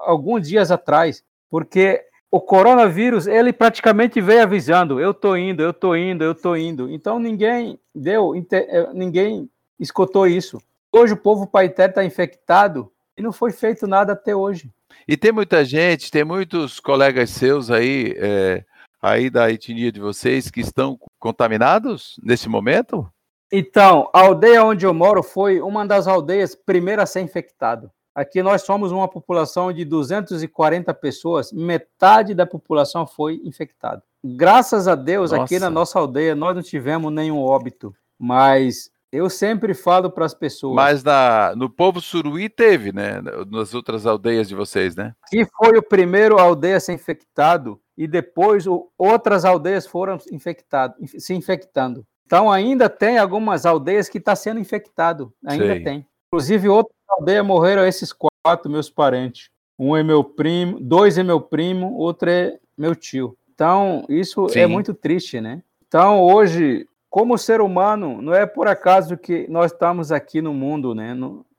alguns 0.03 0.47
dias 0.47 0.71
atrás, 0.71 1.25
porque 1.51 2.05
o 2.31 2.41
coronavírus 2.41 3.27
ele 3.27 3.55
praticamente 3.55 4.21
veio 4.21 4.43
avisando, 4.43 5.01
eu 5.01 5.15
tô 5.15 5.35
indo, 5.35 5.63
eu 5.63 5.73
tô 5.73 5.97
indo, 5.97 6.23
eu 6.23 6.35
tô 6.35 6.55
indo. 6.55 6.91
Então 6.91 7.19
ninguém 7.19 7.81
deu, 7.95 8.35
eh, 8.37 8.91
ninguém 8.93 9.49
escutou 9.81 10.27
isso. 10.27 10.61
Hoje 10.93 11.15
o 11.15 11.17
povo 11.17 11.47
Paité 11.47 11.87
está 11.87 12.05
infectado 12.05 12.93
e 13.17 13.23
não 13.23 13.33
foi 13.33 13.51
feito 13.51 13.87
nada 13.87 14.13
até 14.13 14.37
hoje. 14.37 14.71
E 15.07 15.17
tem 15.17 15.33
muita 15.33 15.65
gente, 15.65 16.11
tem 16.11 16.25
muitos 16.25 16.79
colegas 16.81 17.31
seus 17.31 17.71
aí, 17.71 18.15
é, 18.19 18.63
aí 19.01 19.31
da 19.31 19.51
etnia 19.51 19.91
de 19.91 20.01
vocês 20.01 20.51
que 20.51 20.61
estão 20.61 20.99
contaminados 21.19 22.21
nesse 22.23 22.47
momento? 22.47 23.11
Então, 23.51 24.11
a 24.13 24.21
aldeia 24.21 24.63
onde 24.65 24.85
eu 24.85 24.93
moro 24.93 25.23
foi 25.23 25.61
uma 25.61 25.87
das 25.87 26.07
aldeias 26.07 26.55
primeiras 26.55 27.05
a 27.05 27.13
ser 27.13 27.21
infectada. 27.21 27.91
Aqui 28.15 28.43
nós 28.43 28.63
somos 28.63 28.91
uma 28.91 29.07
população 29.07 29.73
de 29.73 29.85
240 29.85 30.93
pessoas, 30.95 31.53
metade 31.53 32.35
da 32.35 32.45
população 32.45 33.07
foi 33.07 33.41
infectada. 33.45 34.03
Graças 34.25 34.89
a 34.89 34.95
Deus, 34.95 35.31
nossa. 35.31 35.45
aqui 35.45 35.59
na 35.59 35.71
nossa 35.71 35.99
aldeia, 35.99 36.35
nós 36.35 36.55
não 36.55 36.63
tivemos 36.63 37.13
nenhum 37.13 37.41
óbito, 37.41 37.95
mas 38.19 38.91
eu 39.11 39.31
sempre 39.31 39.73
falo 39.73 40.11
para 40.11 40.27
as 40.27 40.35
pessoas. 40.35 40.75
Mas 40.75 41.03
na, 41.03 41.55
no 41.57 41.71
povo 41.71 42.01
suruí 42.01 42.49
teve, 42.49 42.93
né? 42.93 43.23
Nas 43.51 43.73
outras 43.73 44.05
aldeias 44.05 44.49
de 44.49 44.55
vocês, 44.55 44.95
né? 44.95 45.15
Que 45.31 45.47
foi 45.47 45.79
o 45.79 45.83
primeiro 45.83 46.39
aldeia 46.39 46.77
a 46.77 46.81
ser 46.81 46.93
infectado 46.93 47.81
e 47.97 48.07
depois 48.07 48.67
o, 48.67 48.91
outras 48.99 49.45
aldeias 49.45 49.87
foram 49.87 50.19
infectado, 50.33 50.95
se 51.07 51.35
infectando. 51.35 52.05
Então 52.29 52.53
ainda 52.53 52.91
tem 52.91 53.17
algumas 53.17 53.65
aldeias 53.65 54.07
que 54.07 54.19
está 54.19 54.37
sendo 54.37 54.61
infectado, 54.61 55.33
ainda 55.47 55.65
Sei. 55.65 55.83
tem. 55.83 56.07
Inclusive 56.27 56.69
outra 56.69 56.93
aldeia 57.09 57.43
morreram 57.43 57.87
esses 57.87 58.13
quatro 58.13 58.71
meus 58.71 58.91
parentes. 58.91 59.49
Um 59.79 59.97
é 59.97 60.03
meu 60.03 60.23
primo, 60.23 60.79
dois 60.79 61.17
é 61.17 61.23
meu 61.23 61.41
primo, 61.41 61.95
outro 61.95 62.29
é 62.29 62.59
meu 62.77 62.95
tio. 62.95 63.35
Então 63.55 64.05
isso 64.11 64.45
é 64.45 64.51
Sim. 64.51 64.61
é 64.61 64.67
muito 64.67 64.93
triste, 64.93 65.41
né? 65.41 65.63
Então 65.87 66.21
hoje, 66.21 66.87
como 67.09 67.39
ser 67.39 67.63
humano, 67.63 68.21
não 68.21 68.35
é 68.35 68.45
por 68.45 68.69
acaso 68.69 69.17
que 69.17 69.47
nós 69.49 69.73
estamos 69.73 70.13
aqui 70.13 70.43
no 70.43 70.53
mundo, 70.53 70.95
né? 70.95 71.17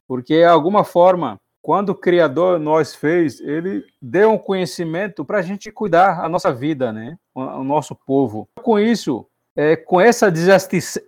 Porque 0.07 0.35
de 0.35 0.43
alguma 0.43 0.83
forma 0.83 1.39
quando 1.63 1.89
o 1.89 1.95
Criador 1.95 2.59
nós 2.59 2.95
fez, 2.95 3.39
ele 3.41 3.83
deu 4.01 4.31
um 4.31 4.37
conhecimento 4.37 5.25
para 5.25 5.39
a 5.39 5.41
gente 5.41 5.71
cuidar 5.71 6.23
a 6.23 6.29
nossa 6.29 6.53
vida, 6.53 6.93
né? 6.93 7.17
O 7.35 7.63
nosso 7.63 7.95
povo. 7.95 8.47
Com 8.61 8.79
isso, 8.79 9.25
é, 9.55 9.75
com 9.75 9.99
essa 9.99 10.27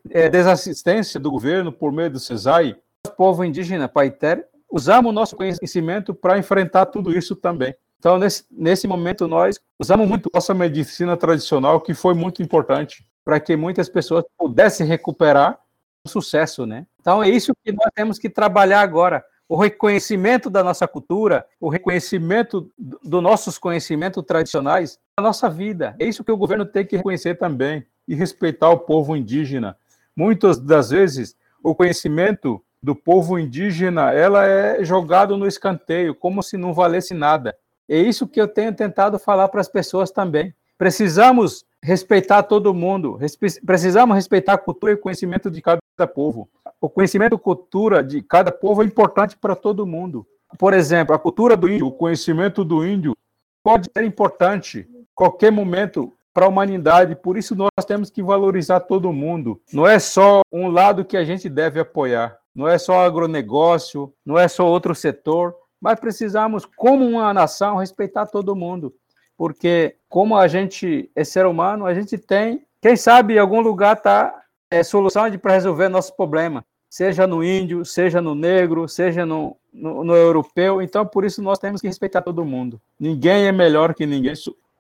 é, 0.10 0.30
desassistência 0.30 1.20
do 1.20 1.32
governo 1.32 1.72
por 1.72 1.92
meio 1.92 2.10
do 2.10 2.20
CESAI, 2.20 2.76
o 3.06 3.12
povo 3.12 3.44
indígena 3.44 3.88
Paiter 3.88 4.48
usamos 4.72 5.10
o 5.10 5.14
nosso 5.14 5.36
conhecimento 5.36 6.14
para 6.14 6.38
enfrentar 6.38 6.86
tudo 6.88 7.16
isso 7.16 7.36
também. 7.36 7.76
Então, 8.00 8.18
nesse, 8.18 8.46
nesse 8.50 8.88
momento, 8.88 9.28
nós 9.28 9.60
usamos 9.80 10.08
muito 10.08 10.30
nossa 10.34 10.54
medicina 10.54 11.16
tradicional, 11.16 11.82
que 11.82 11.94
foi 11.94 12.14
muito 12.14 12.42
importante 12.42 13.06
para 13.24 13.40
que 13.40 13.56
muitas 13.56 13.88
pessoas 13.88 14.26
pudessem 14.38 14.88
recuperar 14.88 15.60
o 16.04 16.10
sucesso, 16.10 16.66
né? 16.66 16.88
Então, 17.00 17.22
é 17.22 17.30
isso 17.30 17.54
que 17.64 17.72
nós 17.72 17.92
temos 17.94 18.18
que 18.18 18.30
trabalhar 18.30 18.82
agora. 18.82 19.24
O 19.48 19.56
reconhecimento 19.56 20.50
da 20.50 20.64
nossa 20.64 20.88
cultura, 20.88 21.46
o 21.60 21.70
reconhecimento 21.70 22.72
dos 22.78 23.22
nossos 23.22 23.60
conhecimentos 23.60 24.24
tradicionais 24.26 24.98
na 25.18 25.24
nossa 25.24 25.50
vida. 25.50 25.96
É 26.00 26.06
isso 26.06 26.24
que 26.24 26.32
o 26.32 26.38
governo 26.38 26.66
tem 26.66 26.86
que 26.86 26.98
reconhecer 26.98 27.36
também 27.36 27.86
e 28.08 28.16
respeitar 28.16 28.70
o 28.70 28.80
povo 28.80 29.16
indígena. 29.16 29.78
Muitas 30.16 30.60
das 30.60 30.90
vezes, 30.90 31.36
o 31.64 31.74
conhecimento 31.76 32.62
do 32.82 32.96
povo 32.96 33.38
indígena 33.38 34.12
ela 34.12 34.46
é 34.46 34.84
jogado 34.84 35.38
no 35.38 35.48
escanteio, 35.48 36.16
como 36.16 36.42
se 36.42 36.58
não 36.58 36.74
valesse 36.74 37.14
nada. 37.14 37.56
É 37.88 37.98
isso 37.98 38.28
que 38.28 38.42
eu 38.42 38.48
tenho 38.48 38.74
tentado 38.74 39.20
falar 39.20 39.48
para 39.50 39.62
as 39.62 39.68
pessoas 39.68 40.12
também. 40.12 40.54
Precisamos 40.78 41.66
respeitar 41.84 42.44
todo 42.44 42.74
mundo, 42.74 43.20
precisamos 43.66 44.16
respeitar 44.16 44.54
a 44.54 44.58
cultura 44.58 44.94
e 44.94 44.96
o 44.96 45.00
conhecimento 45.00 45.52
de 45.52 45.62
cada 45.62 46.08
povo. 46.14 46.50
O 46.80 46.90
conhecimento 46.90 47.36
e 47.36 47.40
cultura 47.40 48.04
de 48.04 48.22
cada 48.22 48.52
povo 48.52 48.82
é 48.82 48.86
importante 48.86 49.38
para 49.38 49.56
todo 49.56 49.86
mundo. 49.86 50.26
Por 50.58 50.74
exemplo, 50.74 51.16
a 51.16 51.20
cultura 51.20 51.56
do 51.56 51.70
índio, 51.70 51.88
o 51.88 51.92
conhecimento 51.92 52.64
do 52.64 52.86
índio 52.86 53.16
pode 53.64 53.90
ser 53.96 54.04
importante. 54.04 54.88
Qualquer 55.14 55.52
momento 55.52 56.12
para 56.34 56.46
a 56.46 56.50
humanidade. 56.50 57.16
Por 57.16 57.38
isso 57.38 57.56
nós 57.56 57.86
temos 57.86 58.10
que 58.10 58.24
valorizar 58.24 58.80
todo 58.82 59.12
mundo. 59.12 59.62
Não 59.72 59.88
é 59.88 60.00
só 60.00 60.42
um 60.52 60.70
lado 60.70 61.06
que 61.06 61.18
a 61.18 61.24
gente 61.24 61.50
deve 61.50 61.80
apoiar. 61.80 62.38
Não 62.54 62.68
é 62.68 62.78
só 62.78 63.06
agronegócio, 63.06 64.14
não 64.26 64.38
é 64.38 64.48
só 64.48 64.68
outro 64.68 64.94
setor, 64.94 65.56
mas 65.80 66.00
precisamos, 66.00 66.66
como 66.66 67.06
uma 67.06 67.34
nação, 67.34 67.78
respeitar 67.78 68.26
todo 68.26 68.56
mundo. 68.56 68.94
Porque, 69.38 69.96
como 70.08 70.38
a 70.38 70.48
gente 70.48 71.10
é 71.16 71.24
ser 71.24 71.46
humano, 71.46 71.86
a 71.86 71.94
gente 71.94 72.18
tem, 72.18 72.64
quem 72.82 72.96
sabe, 72.96 73.36
em 73.36 73.40
algum 73.40 73.62
lugar 73.62 73.98
está 73.98 74.44
é, 74.70 74.84
solução 74.84 75.24
para 75.40 75.54
resolver 75.54 75.90
nosso 75.90 76.16
problema. 76.16 76.64
seja 76.90 77.26
no 77.26 77.44
índio, 77.44 77.86
seja 77.86 78.22
no 78.22 78.36
negro, 78.36 78.88
seja 78.88 79.26
no, 79.26 79.58
no, 79.74 80.04
no 80.04 80.14
europeu. 80.14 80.82
Então, 80.82 81.06
por 81.06 81.24
isso, 81.24 81.42
nós 81.42 81.58
temos 81.58 81.82
que 81.82 81.88
respeitar 81.88 82.22
todo 82.22 82.46
mundo. 82.46 82.80
Ninguém 83.00 83.48
é 83.48 83.52
melhor 83.52 83.96
que 83.96 84.06
ninguém. 84.06 84.34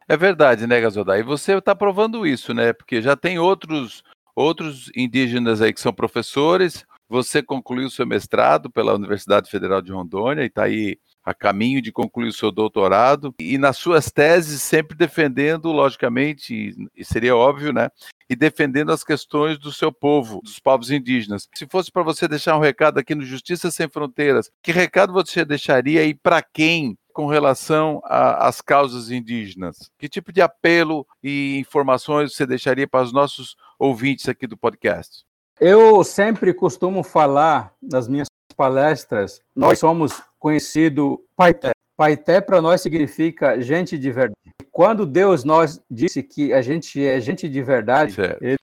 É 0.07 0.17
verdade, 0.17 0.67
né, 0.67 0.81
Gasodá? 0.81 1.17
E 1.17 1.23
você 1.23 1.53
está 1.53 1.75
provando 1.75 2.25
isso, 2.25 2.53
né? 2.53 2.73
Porque 2.73 3.01
já 3.01 3.15
tem 3.15 3.39
outros, 3.39 4.03
outros 4.35 4.91
indígenas 4.95 5.61
aí 5.61 5.73
que 5.73 5.79
são 5.81 5.93
professores. 5.93 6.85
Você 7.07 7.41
concluiu 7.43 7.89
seu 7.89 8.05
mestrado 8.05 8.69
pela 8.69 8.93
Universidade 8.93 9.49
Federal 9.49 9.81
de 9.81 9.91
Rondônia 9.91 10.43
e 10.43 10.47
está 10.47 10.63
aí 10.63 10.97
a 11.23 11.33
caminho 11.33 11.81
de 11.81 11.91
concluir 11.91 12.27
o 12.27 12.33
seu 12.33 12.51
doutorado 12.51 13.33
e 13.39 13.57
nas 13.57 13.77
suas 13.77 14.11
teses 14.11 14.61
sempre 14.61 14.97
defendendo, 14.97 15.71
logicamente, 15.71 16.75
e 16.95 17.05
seria 17.05 17.35
óbvio, 17.35 17.71
né, 17.71 17.89
e 18.29 18.35
defendendo 18.35 18.91
as 18.91 19.03
questões 19.03 19.57
do 19.57 19.71
seu 19.71 19.91
povo, 19.91 20.41
dos 20.43 20.59
povos 20.59 20.89
indígenas. 20.89 21.47
Se 21.55 21.67
fosse 21.67 21.91
para 21.91 22.03
você 22.03 22.27
deixar 22.27 22.57
um 22.57 22.61
recado 22.61 22.97
aqui 22.97 23.13
no 23.13 23.23
Justiça 23.23 23.69
Sem 23.69 23.89
Fronteiras, 23.89 24.49
que 24.63 24.71
recado 24.71 25.13
você 25.13 25.43
deixaria 25.43 26.03
e 26.03 26.13
para 26.13 26.41
quem 26.41 26.97
com 27.11 27.27
relação 27.27 28.01
às 28.05 28.61
causas 28.61 29.11
indígenas? 29.11 29.91
Que 29.99 30.07
tipo 30.07 30.31
de 30.31 30.41
apelo 30.41 31.05
e 31.21 31.57
informações 31.57 32.33
você 32.33 32.45
deixaria 32.45 32.87
para 32.87 33.03
os 33.03 33.11
nossos 33.11 33.55
ouvintes 33.77 34.29
aqui 34.29 34.47
do 34.47 34.57
podcast? 34.57 35.25
Eu 35.59 36.03
sempre 36.03 36.53
costumo 36.53 37.03
falar 37.03 37.73
nas 37.81 38.07
minhas 38.07 38.27
palestras, 38.51 39.41
nós 39.55 39.79
somos 39.79 40.21
conhecido 40.39 41.23
Paité. 41.35 41.71
Paité 41.97 42.41
para 42.41 42.61
nós 42.61 42.81
significa 42.81 43.61
gente 43.61 43.97
de 43.97 44.11
verdade. 44.11 44.35
Quando 44.71 45.05
Deus 45.05 45.43
nós 45.43 45.81
disse 45.89 46.23
que 46.23 46.53
a 46.53 46.61
gente 46.61 47.05
é 47.05 47.19
gente 47.19 47.47
de 47.47 47.61
verdade, 47.61 48.15
ele, 48.41 48.57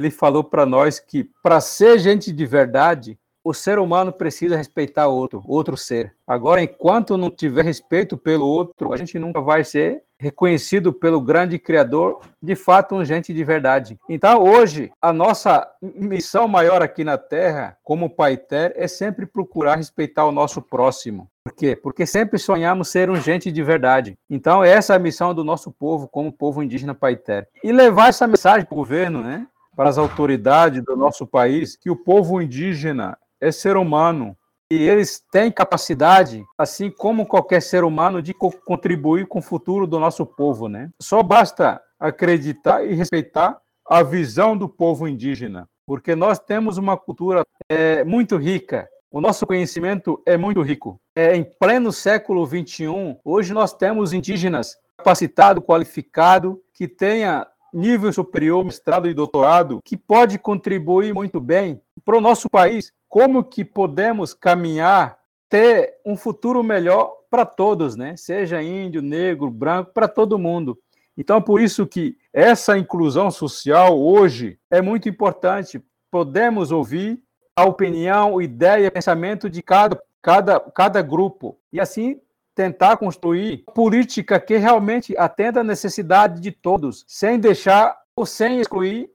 ele 0.00 0.10
falou 0.10 0.44
para 0.44 0.66
nós 0.66 1.00
que 1.00 1.28
para 1.42 1.60
ser 1.60 1.98
gente 1.98 2.30
de 2.30 2.46
verdade, 2.46 3.18
o 3.42 3.54
ser 3.54 3.78
humano 3.78 4.12
precisa 4.12 4.56
respeitar 4.56 5.06
outro, 5.06 5.42
outro 5.46 5.76
ser. 5.76 6.14
Agora, 6.26 6.62
enquanto 6.62 7.16
não 7.16 7.30
tiver 7.30 7.64
respeito 7.64 8.18
pelo 8.18 8.46
outro, 8.46 8.92
a 8.92 8.96
gente 8.96 9.18
nunca 9.18 9.40
vai 9.40 9.62
ser 9.62 10.02
reconhecido 10.18 10.92
pelo 10.92 11.20
grande 11.20 11.58
Criador, 11.58 12.20
de 12.42 12.54
fato, 12.54 12.94
um 12.94 13.04
gente 13.04 13.32
de 13.34 13.44
verdade. 13.44 13.98
Então, 14.08 14.42
hoje, 14.42 14.90
a 15.00 15.12
nossa 15.12 15.68
missão 15.80 16.48
maior 16.48 16.82
aqui 16.82 17.04
na 17.04 17.18
Terra, 17.18 17.76
como 17.82 18.10
Paiter, 18.10 18.72
é 18.76 18.88
sempre 18.88 19.26
procurar 19.26 19.76
respeitar 19.76 20.24
o 20.24 20.32
nosso 20.32 20.62
próximo. 20.62 21.30
Por 21.44 21.54
quê? 21.54 21.76
Porque 21.76 22.06
sempre 22.06 22.38
sonhamos 22.38 22.88
ser 22.88 23.10
um 23.10 23.16
gente 23.16 23.52
de 23.52 23.62
verdade. 23.62 24.18
Então, 24.28 24.64
essa 24.64 24.94
é 24.94 24.96
a 24.96 25.00
missão 25.00 25.34
do 25.34 25.44
nosso 25.44 25.70
povo, 25.70 26.08
como 26.08 26.32
povo 26.32 26.62
indígena 26.62 26.94
Paiter. 26.94 27.46
E 27.62 27.70
levar 27.70 28.08
essa 28.08 28.26
mensagem 28.26 28.64
para 28.64 28.74
o 28.74 28.78
governo, 28.78 29.22
né? 29.22 29.46
para 29.76 29.90
as 29.90 29.98
autoridades 29.98 30.82
do 30.82 30.96
nosso 30.96 31.26
país, 31.26 31.76
que 31.76 31.90
o 31.90 31.96
povo 31.96 32.40
indígena 32.40 33.18
é 33.38 33.52
ser 33.52 33.76
humano 33.76 34.34
e 34.70 34.82
eles 34.82 35.22
têm 35.30 35.50
capacidade, 35.50 36.44
assim 36.58 36.90
como 36.90 37.26
qualquer 37.26 37.62
ser 37.62 37.84
humano, 37.84 38.20
de 38.20 38.34
co 38.34 38.50
contribuir 38.50 39.26
com 39.26 39.38
o 39.38 39.42
futuro 39.42 39.86
do 39.86 39.98
nosso 39.98 40.26
povo, 40.26 40.68
né? 40.68 40.90
Só 41.00 41.22
basta 41.22 41.80
acreditar 41.98 42.84
e 42.84 42.94
respeitar 42.94 43.58
a 43.88 44.02
visão 44.02 44.56
do 44.56 44.68
povo 44.68 45.06
indígena, 45.06 45.68
porque 45.86 46.16
nós 46.16 46.38
temos 46.38 46.78
uma 46.78 46.96
cultura 46.96 47.44
é, 47.68 48.02
muito 48.04 48.36
rica. 48.36 48.88
O 49.10 49.20
nosso 49.20 49.46
conhecimento 49.46 50.20
é 50.26 50.36
muito 50.36 50.60
rico. 50.60 51.00
É, 51.14 51.36
em 51.36 51.44
pleno 51.44 51.92
século 51.92 52.44
XXI, 52.44 53.16
hoje 53.24 53.54
nós 53.54 53.72
temos 53.72 54.12
indígenas 54.12 54.76
capacitados, 54.98 55.64
qualificados, 55.64 56.56
que 56.74 56.88
tenha 56.88 57.46
nível 57.72 58.12
superior, 58.12 58.64
mestrado 58.64 59.08
e 59.08 59.14
doutorado, 59.14 59.80
que 59.84 59.96
pode 59.96 60.38
contribuir 60.38 61.14
muito 61.14 61.40
bem 61.40 61.80
para 62.04 62.16
o 62.16 62.20
nosso 62.20 62.48
país, 62.48 62.92
como 63.08 63.44
que 63.44 63.64
podemos 63.64 64.34
caminhar, 64.34 65.18
ter 65.48 65.94
um 66.04 66.16
futuro 66.16 66.62
melhor 66.62 67.12
para 67.30 67.44
todos, 67.44 67.96
né? 67.96 68.16
Seja 68.16 68.62
índio, 68.62 69.02
negro, 69.02 69.50
branco, 69.50 69.92
para 69.92 70.08
todo 70.08 70.38
mundo. 70.38 70.78
Então, 71.16 71.40
por 71.40 71.60
isso 71.60 71.86
que 71.86 72.16
essa 72.32 72.76
inclusão 72.76 73.30
social 73.30 73.98
hoje 73.98 74.58
é 74.70 74.82
muito 74.82 75.08
importante. 75.08 75.82
Podemos 76.10 76.70
ouvir 76.70 77.22
a 77.56 77.64
opinião, 77.64 78.40
ideia, 78.40 78.90
pensamento 78.90 79.48
de 79.48 79.62
cada, 79.62 80.00
cada, 80.20 80.60
cada 80.60 81.00
grupo 81.00 81.58
e 81.72 81.80
assim 81.80 82.20
tentar 82.54 82.96
construir 82.96 83.64
política 83.74 84.40
que 84.40 84.56
realmente 84.56 85.16
atenda 85.18 85.60
a 85.60 85.64
necessidade 85.64 86.40
de 86.40 86.50
todos, 86.50 87.04
sem 87.06 87.38
deixar 87.38 87.98
ou 88.14 88.24
sem 88.24 88.60
excluir 88.60 89.10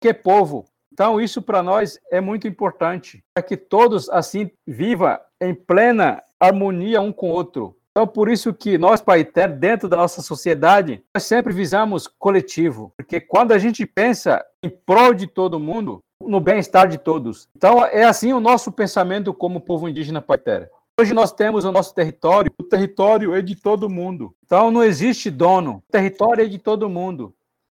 que 0.00 0.14
povo. 0.14 0.66
Então, 0.94 1.20
isso 1.20 1.42
para 1.42 1.60
nós 1.60 1.98
é 2.08 2.20
muito 2.20 2.46
importante, 2.46 3.20
para 3.34 3.42
que 3.42 3.56
todos 3.56 4.08
assim 4.08 4.48
viva 4.64 5.20
em 5.42 5.52
plena 5.52 6.22
harmonia 6.38 7.00
um 7.00 7.12
com 7.12 7.30
o 7.30 7.32
outro. 7.32 7.76
Então, 7.90 8.06
por 8.06 8.28
isso 8.28 8.54
que 8.54 8.78
nós, 8.78 9.00
Paiter, 9.00 9.58
dentro 9.58 9.88
da 9.88 9.96
nossa 9.96 10.22
sociedade, 10.22 11.02
nós 11.12 11.24
sempre 11.24 11.52
visamos 11.52 12.06
coletivo, 12.06 12.92
porque 12.96 13.20
quando 13.20 13.50
a 13.50 13.58
gente 13.58 13.84
pensa 13.84 14.44
em 14.62 14.70
prol 14.70 15.12
de 15.12 15.26
todo 15.26 15.58
mundo, 15.58 15.98
no 16.20 16.38
bem-estar 16.38 16.86
de 16.86 16.96
todos. 16.96 17.48
Então, 17.56 17.84
é 17.84 18.04
assim 18.04 18.32
o 18.32 18.38
nosso 18.38 18.70
pensamento 18.70 19.34
como 19.34 19.60
povo 19.60 19.88
indígena 19.88 20.22
Paiter. 20.22 20.70
Hoje 20.98 21.12
nós 21.12 21.32
temos 21.32 21.64
o 21.64 21.72
nosso 21.72 21.92
território, 21.92 22.52
o 22.56 22.62
território 22.62 23.34
é 23.34 23.42
de 23.42 23.56
todo 23.56 23.90
mundo. 23.90 24.32
Então, 24.46 24.70
não 24.70 24.84
existe 24.84 25.28
dono, 25.28 25.82
o 25.88 25.92
território 25.92 26.44
é 26.44 26.48
de 26.48 26.58
todo 26.58 26.88
mundo. 26.88 27.34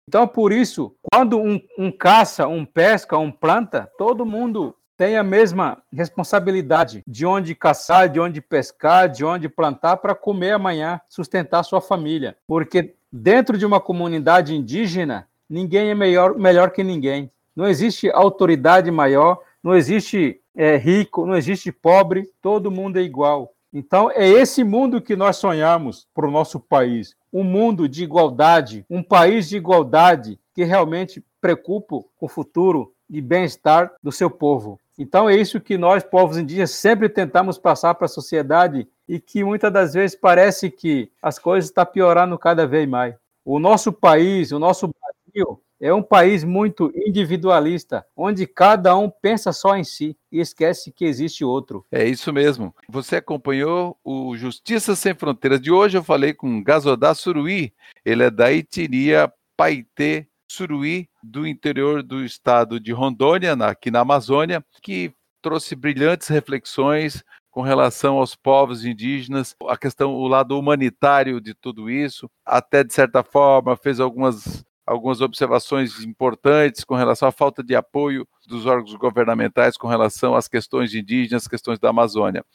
Então, 0.07 0.27
por 0.27 0.51
isso, 0.51 0.95
quando 1.11 1.37
um, 1.39 1.59
um 1.77 1.91
caça, 1.91 2.47
um 2.47 2.63
pesca, 2.63 3.17
um 3.17 3.31
planta, 3.31 3.89
todo 3.97 4.25
mundo 4.25 4.75
tem 4.97 5.17
a 5.17 5.23
mesma 5.23 5.81
responsabilidade 5.91 7.03
de 7.05 7.25
onde 7.25 7.55
caçar, 7.55 8.07
de 8.07 8.19
onde 8.19 8.39
pescar, 8.39 9.09
de 9.09 9.25
onde 9.25 9.49
plantar 9.49 9.97
para 9.97 10.15
comer 10.15 10.51
amanhã, 10.51 11.01
sustentar 11.09 11.63
sua 11.63 11.81
família. 11.81 12.37
Porque 12.47 12.95
dentro 13.11 13.57
de 13.57 13.65
uma 13.65 13.79
comunidade 13.79 14.55
indígena, 14.55 15.27
ninguém 15.49 15.89
é 15.89 15.95
melhor, 15.95 16.37
melhor 16.37 16.71
que 16.71 16.83
ninguém. 16.83 17.31
Não 17.55 17.67
existe 17.67 18.09
autoridade 18.11 18.91
maior, 18.91 19.39
não 19.63 19.75
existe 19.75 20.39
é, 20.55 20.77
rico, 20.77 21.25
não 21.25 21.35
existe 21.35 21.71
pobre, 21.71 22.29
todo 22.41 22.71
mundo 22.71 22.99
é 22.99 23.01
igual. 23.01 23.54
Então, 23.77 24.09
é 24.09 24.25
esse 24.25 24.63
mundo 24.63 25.01
que 25.01 25.17
nós 25.17 25.35
sonhamos 25.35 26.07
para 26.15 26.25
o 26.25 26.31
nosso 26.31 26.61
país. 26.61 27.13
Um 27.31 27.43
mundo 27.43 27.89
de 27.89 28.05
igualdade, 28.05 28.85
um 28.89 29.03
país 29.03 29.49
de 29.49 29.57
igualdade 29.57 30.39
que 30.53 30.63
realmente 30.63 31.21
preocupa 31.41 31.97
com 32.15 32.25
o 32.25 32.29
futuro 32.29 32.93
e 33.09 33.19
bem-estar 33.19 33.91
do 34.01 34.13
seu 34.13 34.31
povo. 34.31 34.79
Então, 34.97 35.29
é 35.29 35.35
isso 35.35 35.59
que 35.59 35.77
nós, 35.77 36.05
povos 36.05 36.37
indígenas, 36.37 36.71
sempre 36.71 37.09
tentamos 37.09 37.57
passar 37.57 37.95
para 37.95 38.05
a 38.05 38.07
sociedade 38.07 38.87
e 39.09 39.19
que 39.19 39.43
muitas 39.43 39.73
das 39.73 39.93
vezes 39.93 40.15
parece 40.15 40.71
que 40.71 41.11
as 41.21 41.37
coisas 41.37 41.69
estão 41.69 41.85
piorando 41.85 42.39
cada 42.39 42.65
vez 42.65 42.87
mais. 42.87 43.13
O 43.43 43.59
nosso 43.59 43.91
país, 43.91 44.53
o 44.53 44.57
nosso 44.57 44.87
Brasil, 44.87 45.61
é 45.85 45.93
um 45.93 46.01
país 46.01 46.43
muito 46.43 46.91
individualista, 46.95 48.03
onde 48.17 48.47
cada 48.47 48.97
um 48.97 49.07
pensa 49.07 49.53
só 49.53 49.77
em 49.77 49.83
si 49.83 50.17
e 50.31 50.39
esquece 50.39 50.91
que 50.91 51.05
existe 51.05 51.45
outro. 51.45 51.85
É 51.91 52.03
isso 52.03 52.33
mesmo. 52.33 52.73
Você 52.89 53.17
acompanhou 53.17 53.95
o 54.03 54.35
Justiça 54.35 54.95
Sem 54.95 55.13
Fronteiras 55.13 55.61
de 55.61 55.71
hoje. 55.71 55.95
Eu 55.95 56.03
falei 56.03 56.33
com 56.33 56.63
Gazodá 56.63 57.13
Suruí. 57.13 57.71
Ele 58.03 58.23
é 58.23 58.31
da 58.31 58.51
etnia 58.51 59.31
Paitê 59.55 60.27
Suruí, 60.49 61.07
do 61.21 61.45
interior 61.45 62.01
do 62.01 62.25
estado 62.25 62.79
de 62.79 62.91
Rondônia, 62.91 63.53
aqui 63.53 63.91
na 63.91 63.99
Amazônia, 63.99 64.65
que 64.81 65.13
trouxe 65.39 65.75
brilhantes 65.75 66.29
reflexões 66.29 67.23
com 67.51 67.61
relação 67.61 68.17
aos 68.17 68.35
povos 68.35 68.83
indígenas, 68.83 69.55
a 69.67 69.77
questão, 69.77 70.13
o 70.15 70.27
lado 70.27 70.59
humanitário 70.59 71.39
de 71.39 71.53
tudo 71.53 71.91
isso, 71.91 72.29
até 72.43 72.83
de 72.83 72.93
certa 72.93 73.23
forma 73.23 73.77
fez 73.77 73.99
algumas 73.99 74.65
algumas 74.85 75.21
observações 75.21 76.01
importantes 76.01 76.83
com 76.83 76.95
relação 76.95 77.27
à 77.27 77.31
falta 77.31 77.63
de 77.63 77.75
apoio 77.75 78.27
dos 78.47 78.65
órgãos 78.65 78.93
governamentais 78.95 79.77
com 79.77 79.87
relação 79.87 80.35
às 80.35 80.47
questões 80.47 80.93
indígenas, 80.93 81.47
questões 81.47 81.79
da 81.79 81.89
Amazônia. 81.89 82.45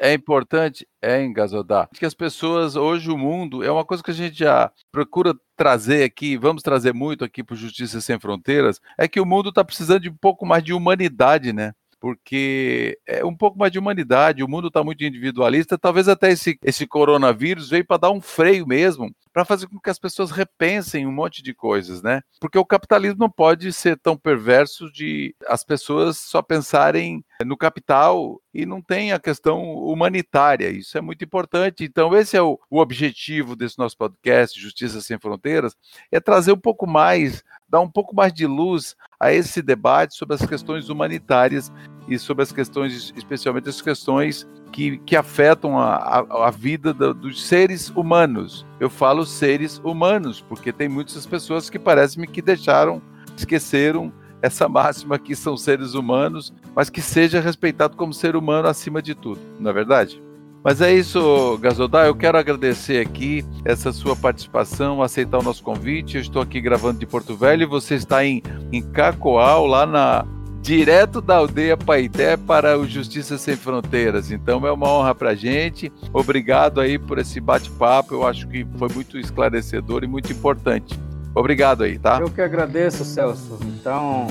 É 0.00 0.14
importante, 0.14 0.88
é 1.02 1.22
engasodar, 1.22 1.90
que 1.94 2.06
as 2.06 2.14
pessoas, 2.14 2.74
hoje 2.74 3.10
o 3.10 3.18
mundo, 3.18 3.62
é 3.62 3.70
uma 3.70 3.84
coisa 3.84 4.02
que 4.02 4.10
a 4.10 4.14
gente 4.14 4.38
já 4.38 4.72
procura 4.90 5.34
trazer 5.54 6.04
aqui, 6.04 6.38
vamos 6.38 6.62
trazer 6.62 6.94
muito 6.94 7.22
aqui 7.22 7.44
para 7.44 7.54
Justiça 7.54 8.00
Sem 8.00 8.18
Fronteiras, 8.18 8.80
é 8.96 9.06
que 9.06 9.20
o 9.20 9.26
mundo 9.26 9.50
está 9.50 9.62
precisando 9.62 10.00
de 10.00 10.08
um 10.08 10.16
pouco 10.16 10.46
mais 10.46 10.64
de 10.64 10.72
humanidade, 10.72 11.52
né? 11.52 11.74
Porque 12.04 12.98
é 13.06 13.24
um 13.24 13.34
pouco 13.34 13.58
mais 13.58 13.72
de 13.72 13.78
humanidade, 13.78 14.44
o 14.44 14.48
mundo 14.48 14.68
está 14.68 14.84
muito 14.84 15.02
individualista, 15.02 15.78
talvez 15.78 16.06
até 16.06 16.30
esse, 16.30 16.58
esse 16.62 16.86
coronavírus 16.86 17.70
veio 17.70 17.86
para 17.86 17.96
dar 17.96 18.10
um 18.10 18.20
freio 18.20 18.66
mesmo, 18.66 19.10
para 19.32 19.42
fazer 19.42 19.68
com 19.68 19.80
que 19.80 19.88
as 19.88 19.98
pessoas 19.98 20.30
repensem 20.30 21.06
um 21.06 21.10
monte 21.10 21.42
de 21.42 21.54
coisas, 21.54 22.02
né? 22.02 22.20
Porque 22.38 22.58
o 22.58 22.64
capitalismo 22.66 23.20
não 23.20 23.30
pode 23.30 23.72
ser 23.72 23.98
tão 23.98 24.18
perverso 24.18 24.92
de 24.92 25.34
as 25.46 25.64
pessoas 25.64 26.18
só 26.18 26.42
pensarem 26.42 27.24
no 27.42 27.56
capital 27.56 28.40
e 28.52 28.64
não 28.64 28.80
tem 28.80 29.12
a 29.12 29.18
questão 29.18 29.62
humanitária. 29.62 30.68
Isso 30.68 30.96
é 30.96 31.00
muito 31.00 31.24
importante. 31.24 31.84
Então, 31.84 32.14
esse 32.14 32.36
é 32.36 32.42
o, 32.42 32.58
o 32.70 32.78
objetivo 32.78 33.56
desse 33.56 33.78
nosso 33.78 33.96
podcast, 33.96 34.60
Justiça 34.60 35.00
Sem 35.00 35.18
Fronteiras, 35.18 35.74
é 36.12 36.20
trazer 36.20 36.52
um 36.52 36.58
pouco 36.58 36.86
mais, 36.86 37.42
dar 37.68 37.80
um 37.80 37.90
pouco 37.90 38.14
mais 38.14 38.32
de 38.32 38.46
luz 38.46 38.94
a 39.18 39.32
esse 39.32 39.62
debate 39.62 40.14
sobre 40.14 40.34
as 40.36 40.46
questões 40.46 40.88
humanitárias 40.88 41.72
e 42.06 42.18
sobre 42.18 42.42
as 42.42 42.52
questões, 42.52 43.12
especialmente 43.16 43.68
as 43.68 43.80
questões 43.80 44.46
que, 44.70 44.98
que 44.98 45.16
afetam 45.16 45.78
a, 45.78 45.94
a, 45.96 46.48
a 46.48 46.50
vida 46.50 46.92
do, 46.92 47.14
dos 47.14 47.44
seres 47.44 47.90
humanos. 47.90 48.66
Eu 48.78 48.90
falo 48.90 49.24
seres 49.24 49.78
humanos, 49.84 50.40
porque 50.40 50.72
tem 50.72 50.88
muitas 50.88 51.26
pessoas 51.26 51.70
que 51.70 51.78
parece-me 51.78 52.26
que 52.26 52.42
deixaram, 52.42 53.00
esqueceram 53.36 54.12
essa 54.44 54.68
máxima 54.68 55.18
que 55.18 55.34
são 55.34 55.56
seres 55.56 55.94
humanos, 55.94 56.52
mas 56.76 56.90
que 56.90 57.00
seja 57.00 57.40
respeitado 57.40 57.96
como 57.96 58.12
ser 58.12 58.36
humano 58.36 58.68
acima 58.68 59.00
de 59.00 59.14
tudo, 59.14 59.40
não 59.58 59.70
é 59.70 59.72
verdade? 59.72 60.22
Mas 60.62 60.82
é 60.82 60.94
isso, 60.94 61.58
Gasodá. 61.60 62.06
Eu 62.06 62.14
quero 62.14 62.38
agradecer 62.38 63.00
aqui 63.00 63.44
essa 63.64 63.92
sua 63.92 64.14
participação, 64.14 65.02
aceitar 65.02 65.38
o 65.38 65.42
nosso 65.42 65.62
convite. 65.62 66.16
Eu 66.16 66.22
estou 66.22 66.40
aqui 66.40 66.58
gravando 66.58 66.98
de 66.98 67.06
Porto 67.06 67.36
Velho 67.36 67.62
e 67.62 67.66
você 67.66 67.96
está 67.96 68.24
em, 68.24 68.42
em 68.72 68.80
Cacoal, 68.80 69.66
lá 69.66 69.84
na, 69.84 70.26
direto 70.62 71.20
da 71.20 71.36
aldeia 71.36 71.76
Paité 71.76 72.38
para 72.38 72.78
o 72.78 72.86
Justiça 72.86 73.36
Sem 73.36 73.56
Fronteiras. 73.56 74.30
Então 74.30 74.66
é 74.66 74.72
uma 74.72 74.88
honra 74.88 75.14
para 75.14 75.30
a 75.30 75.34
gente. 75.34 75.92
Obrigado 76.14 76.80
aí 76.80 76.98
por 76.98 77.18
esse 77.18 77.40
bate-papo. 77.40 78.14
Eu 78.14 78.26
acho 78.26 78.48
que 78.48 78.66
foi 78.78 78.88
muito 78.88 79.18
esclarecedor 79.18 80.02
e 80.02 80.06
muito 80.06 80.32
importante. 80.32 80.98
Obrigado 81.34 81.84
aí, 81.84 81.98
tá? 81.98 82.18
Eu 82.20 82.30
que 82.30 82.40
agradeço, 82.40 83.04
Celso. 83.04 83.58
Então, 83.84 84.28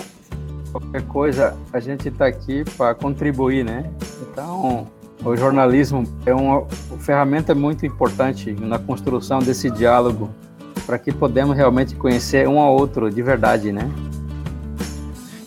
qualquer 0.71 1.03
coisa, 1.03 1.55
a 1.71 1.79
gente 1.79 2.07
está 2.07 2.25
aqui 2.25 2.63
para 2.75 2.95
contribuir, 2.95 3.63
né? 3.63 3.87
Então, 4.23 4.87
o 5.23 5.37
jornalismo 5.37 6.03
é 6.25 6.33
uma 6.33 6.65
ferramenta 7.01 7.53
muito 7.53 7.85
importante 7.85 8.51
na 8.51 8.79
construção 8.79 9.37
desse 9.37 9.69
diálogo 9.69 10.31
para 10.87 10.97
que 10.97 11.11
podemos 11.11 11.55
realmente 11.55 11.93
conhecer 11.93 12.47
um 12.47 12.57
ao 12.59 12.73
outro 12.73 13.11
de 13.11 13.21
verdade, 13.21 13.71
né? 13.71 13.91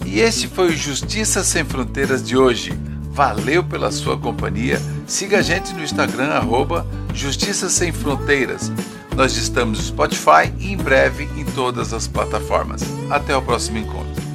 E 0.04 0.20
este 0.20 0.46
foi 0.46 0.68
o 0.68 0.76
Justiça 0.76 1.42
Sem 1.42 1.64
Fronteiras 1.64 2.22
de 2.22 2.36
hoje. 2.36 2.78
Valeu 3.10 3.64
pela 3.64 3.90
sua 3.90 4.16
companhia. 4.16 4.80
Siga 5.04 5.38
a 5.38 5.42
gente 5.42 5.74
no 5.74 5.82
Instagram, 5.82 6.28
arroba 6.28 6.86
Justiça 7.12 7.68
Sem 7.68 7.90
Fronteiras. 7.90 8.70
Nós 9.16 9.34
estamos 9.38 9.78
no 9.78 9.84
Spotify 9.84 10.52
e 10.60 10.72
em 10.72 10.76
breve 10.76 11.24
em 11.40 11.44
todas 11.46 11.94
as 11.94 12.06
plataformas. 12.06 12.82
Até 13.08 13.34
o 13.34 13.40
próximo 13.40 13.78
encontro. 13.78 14.25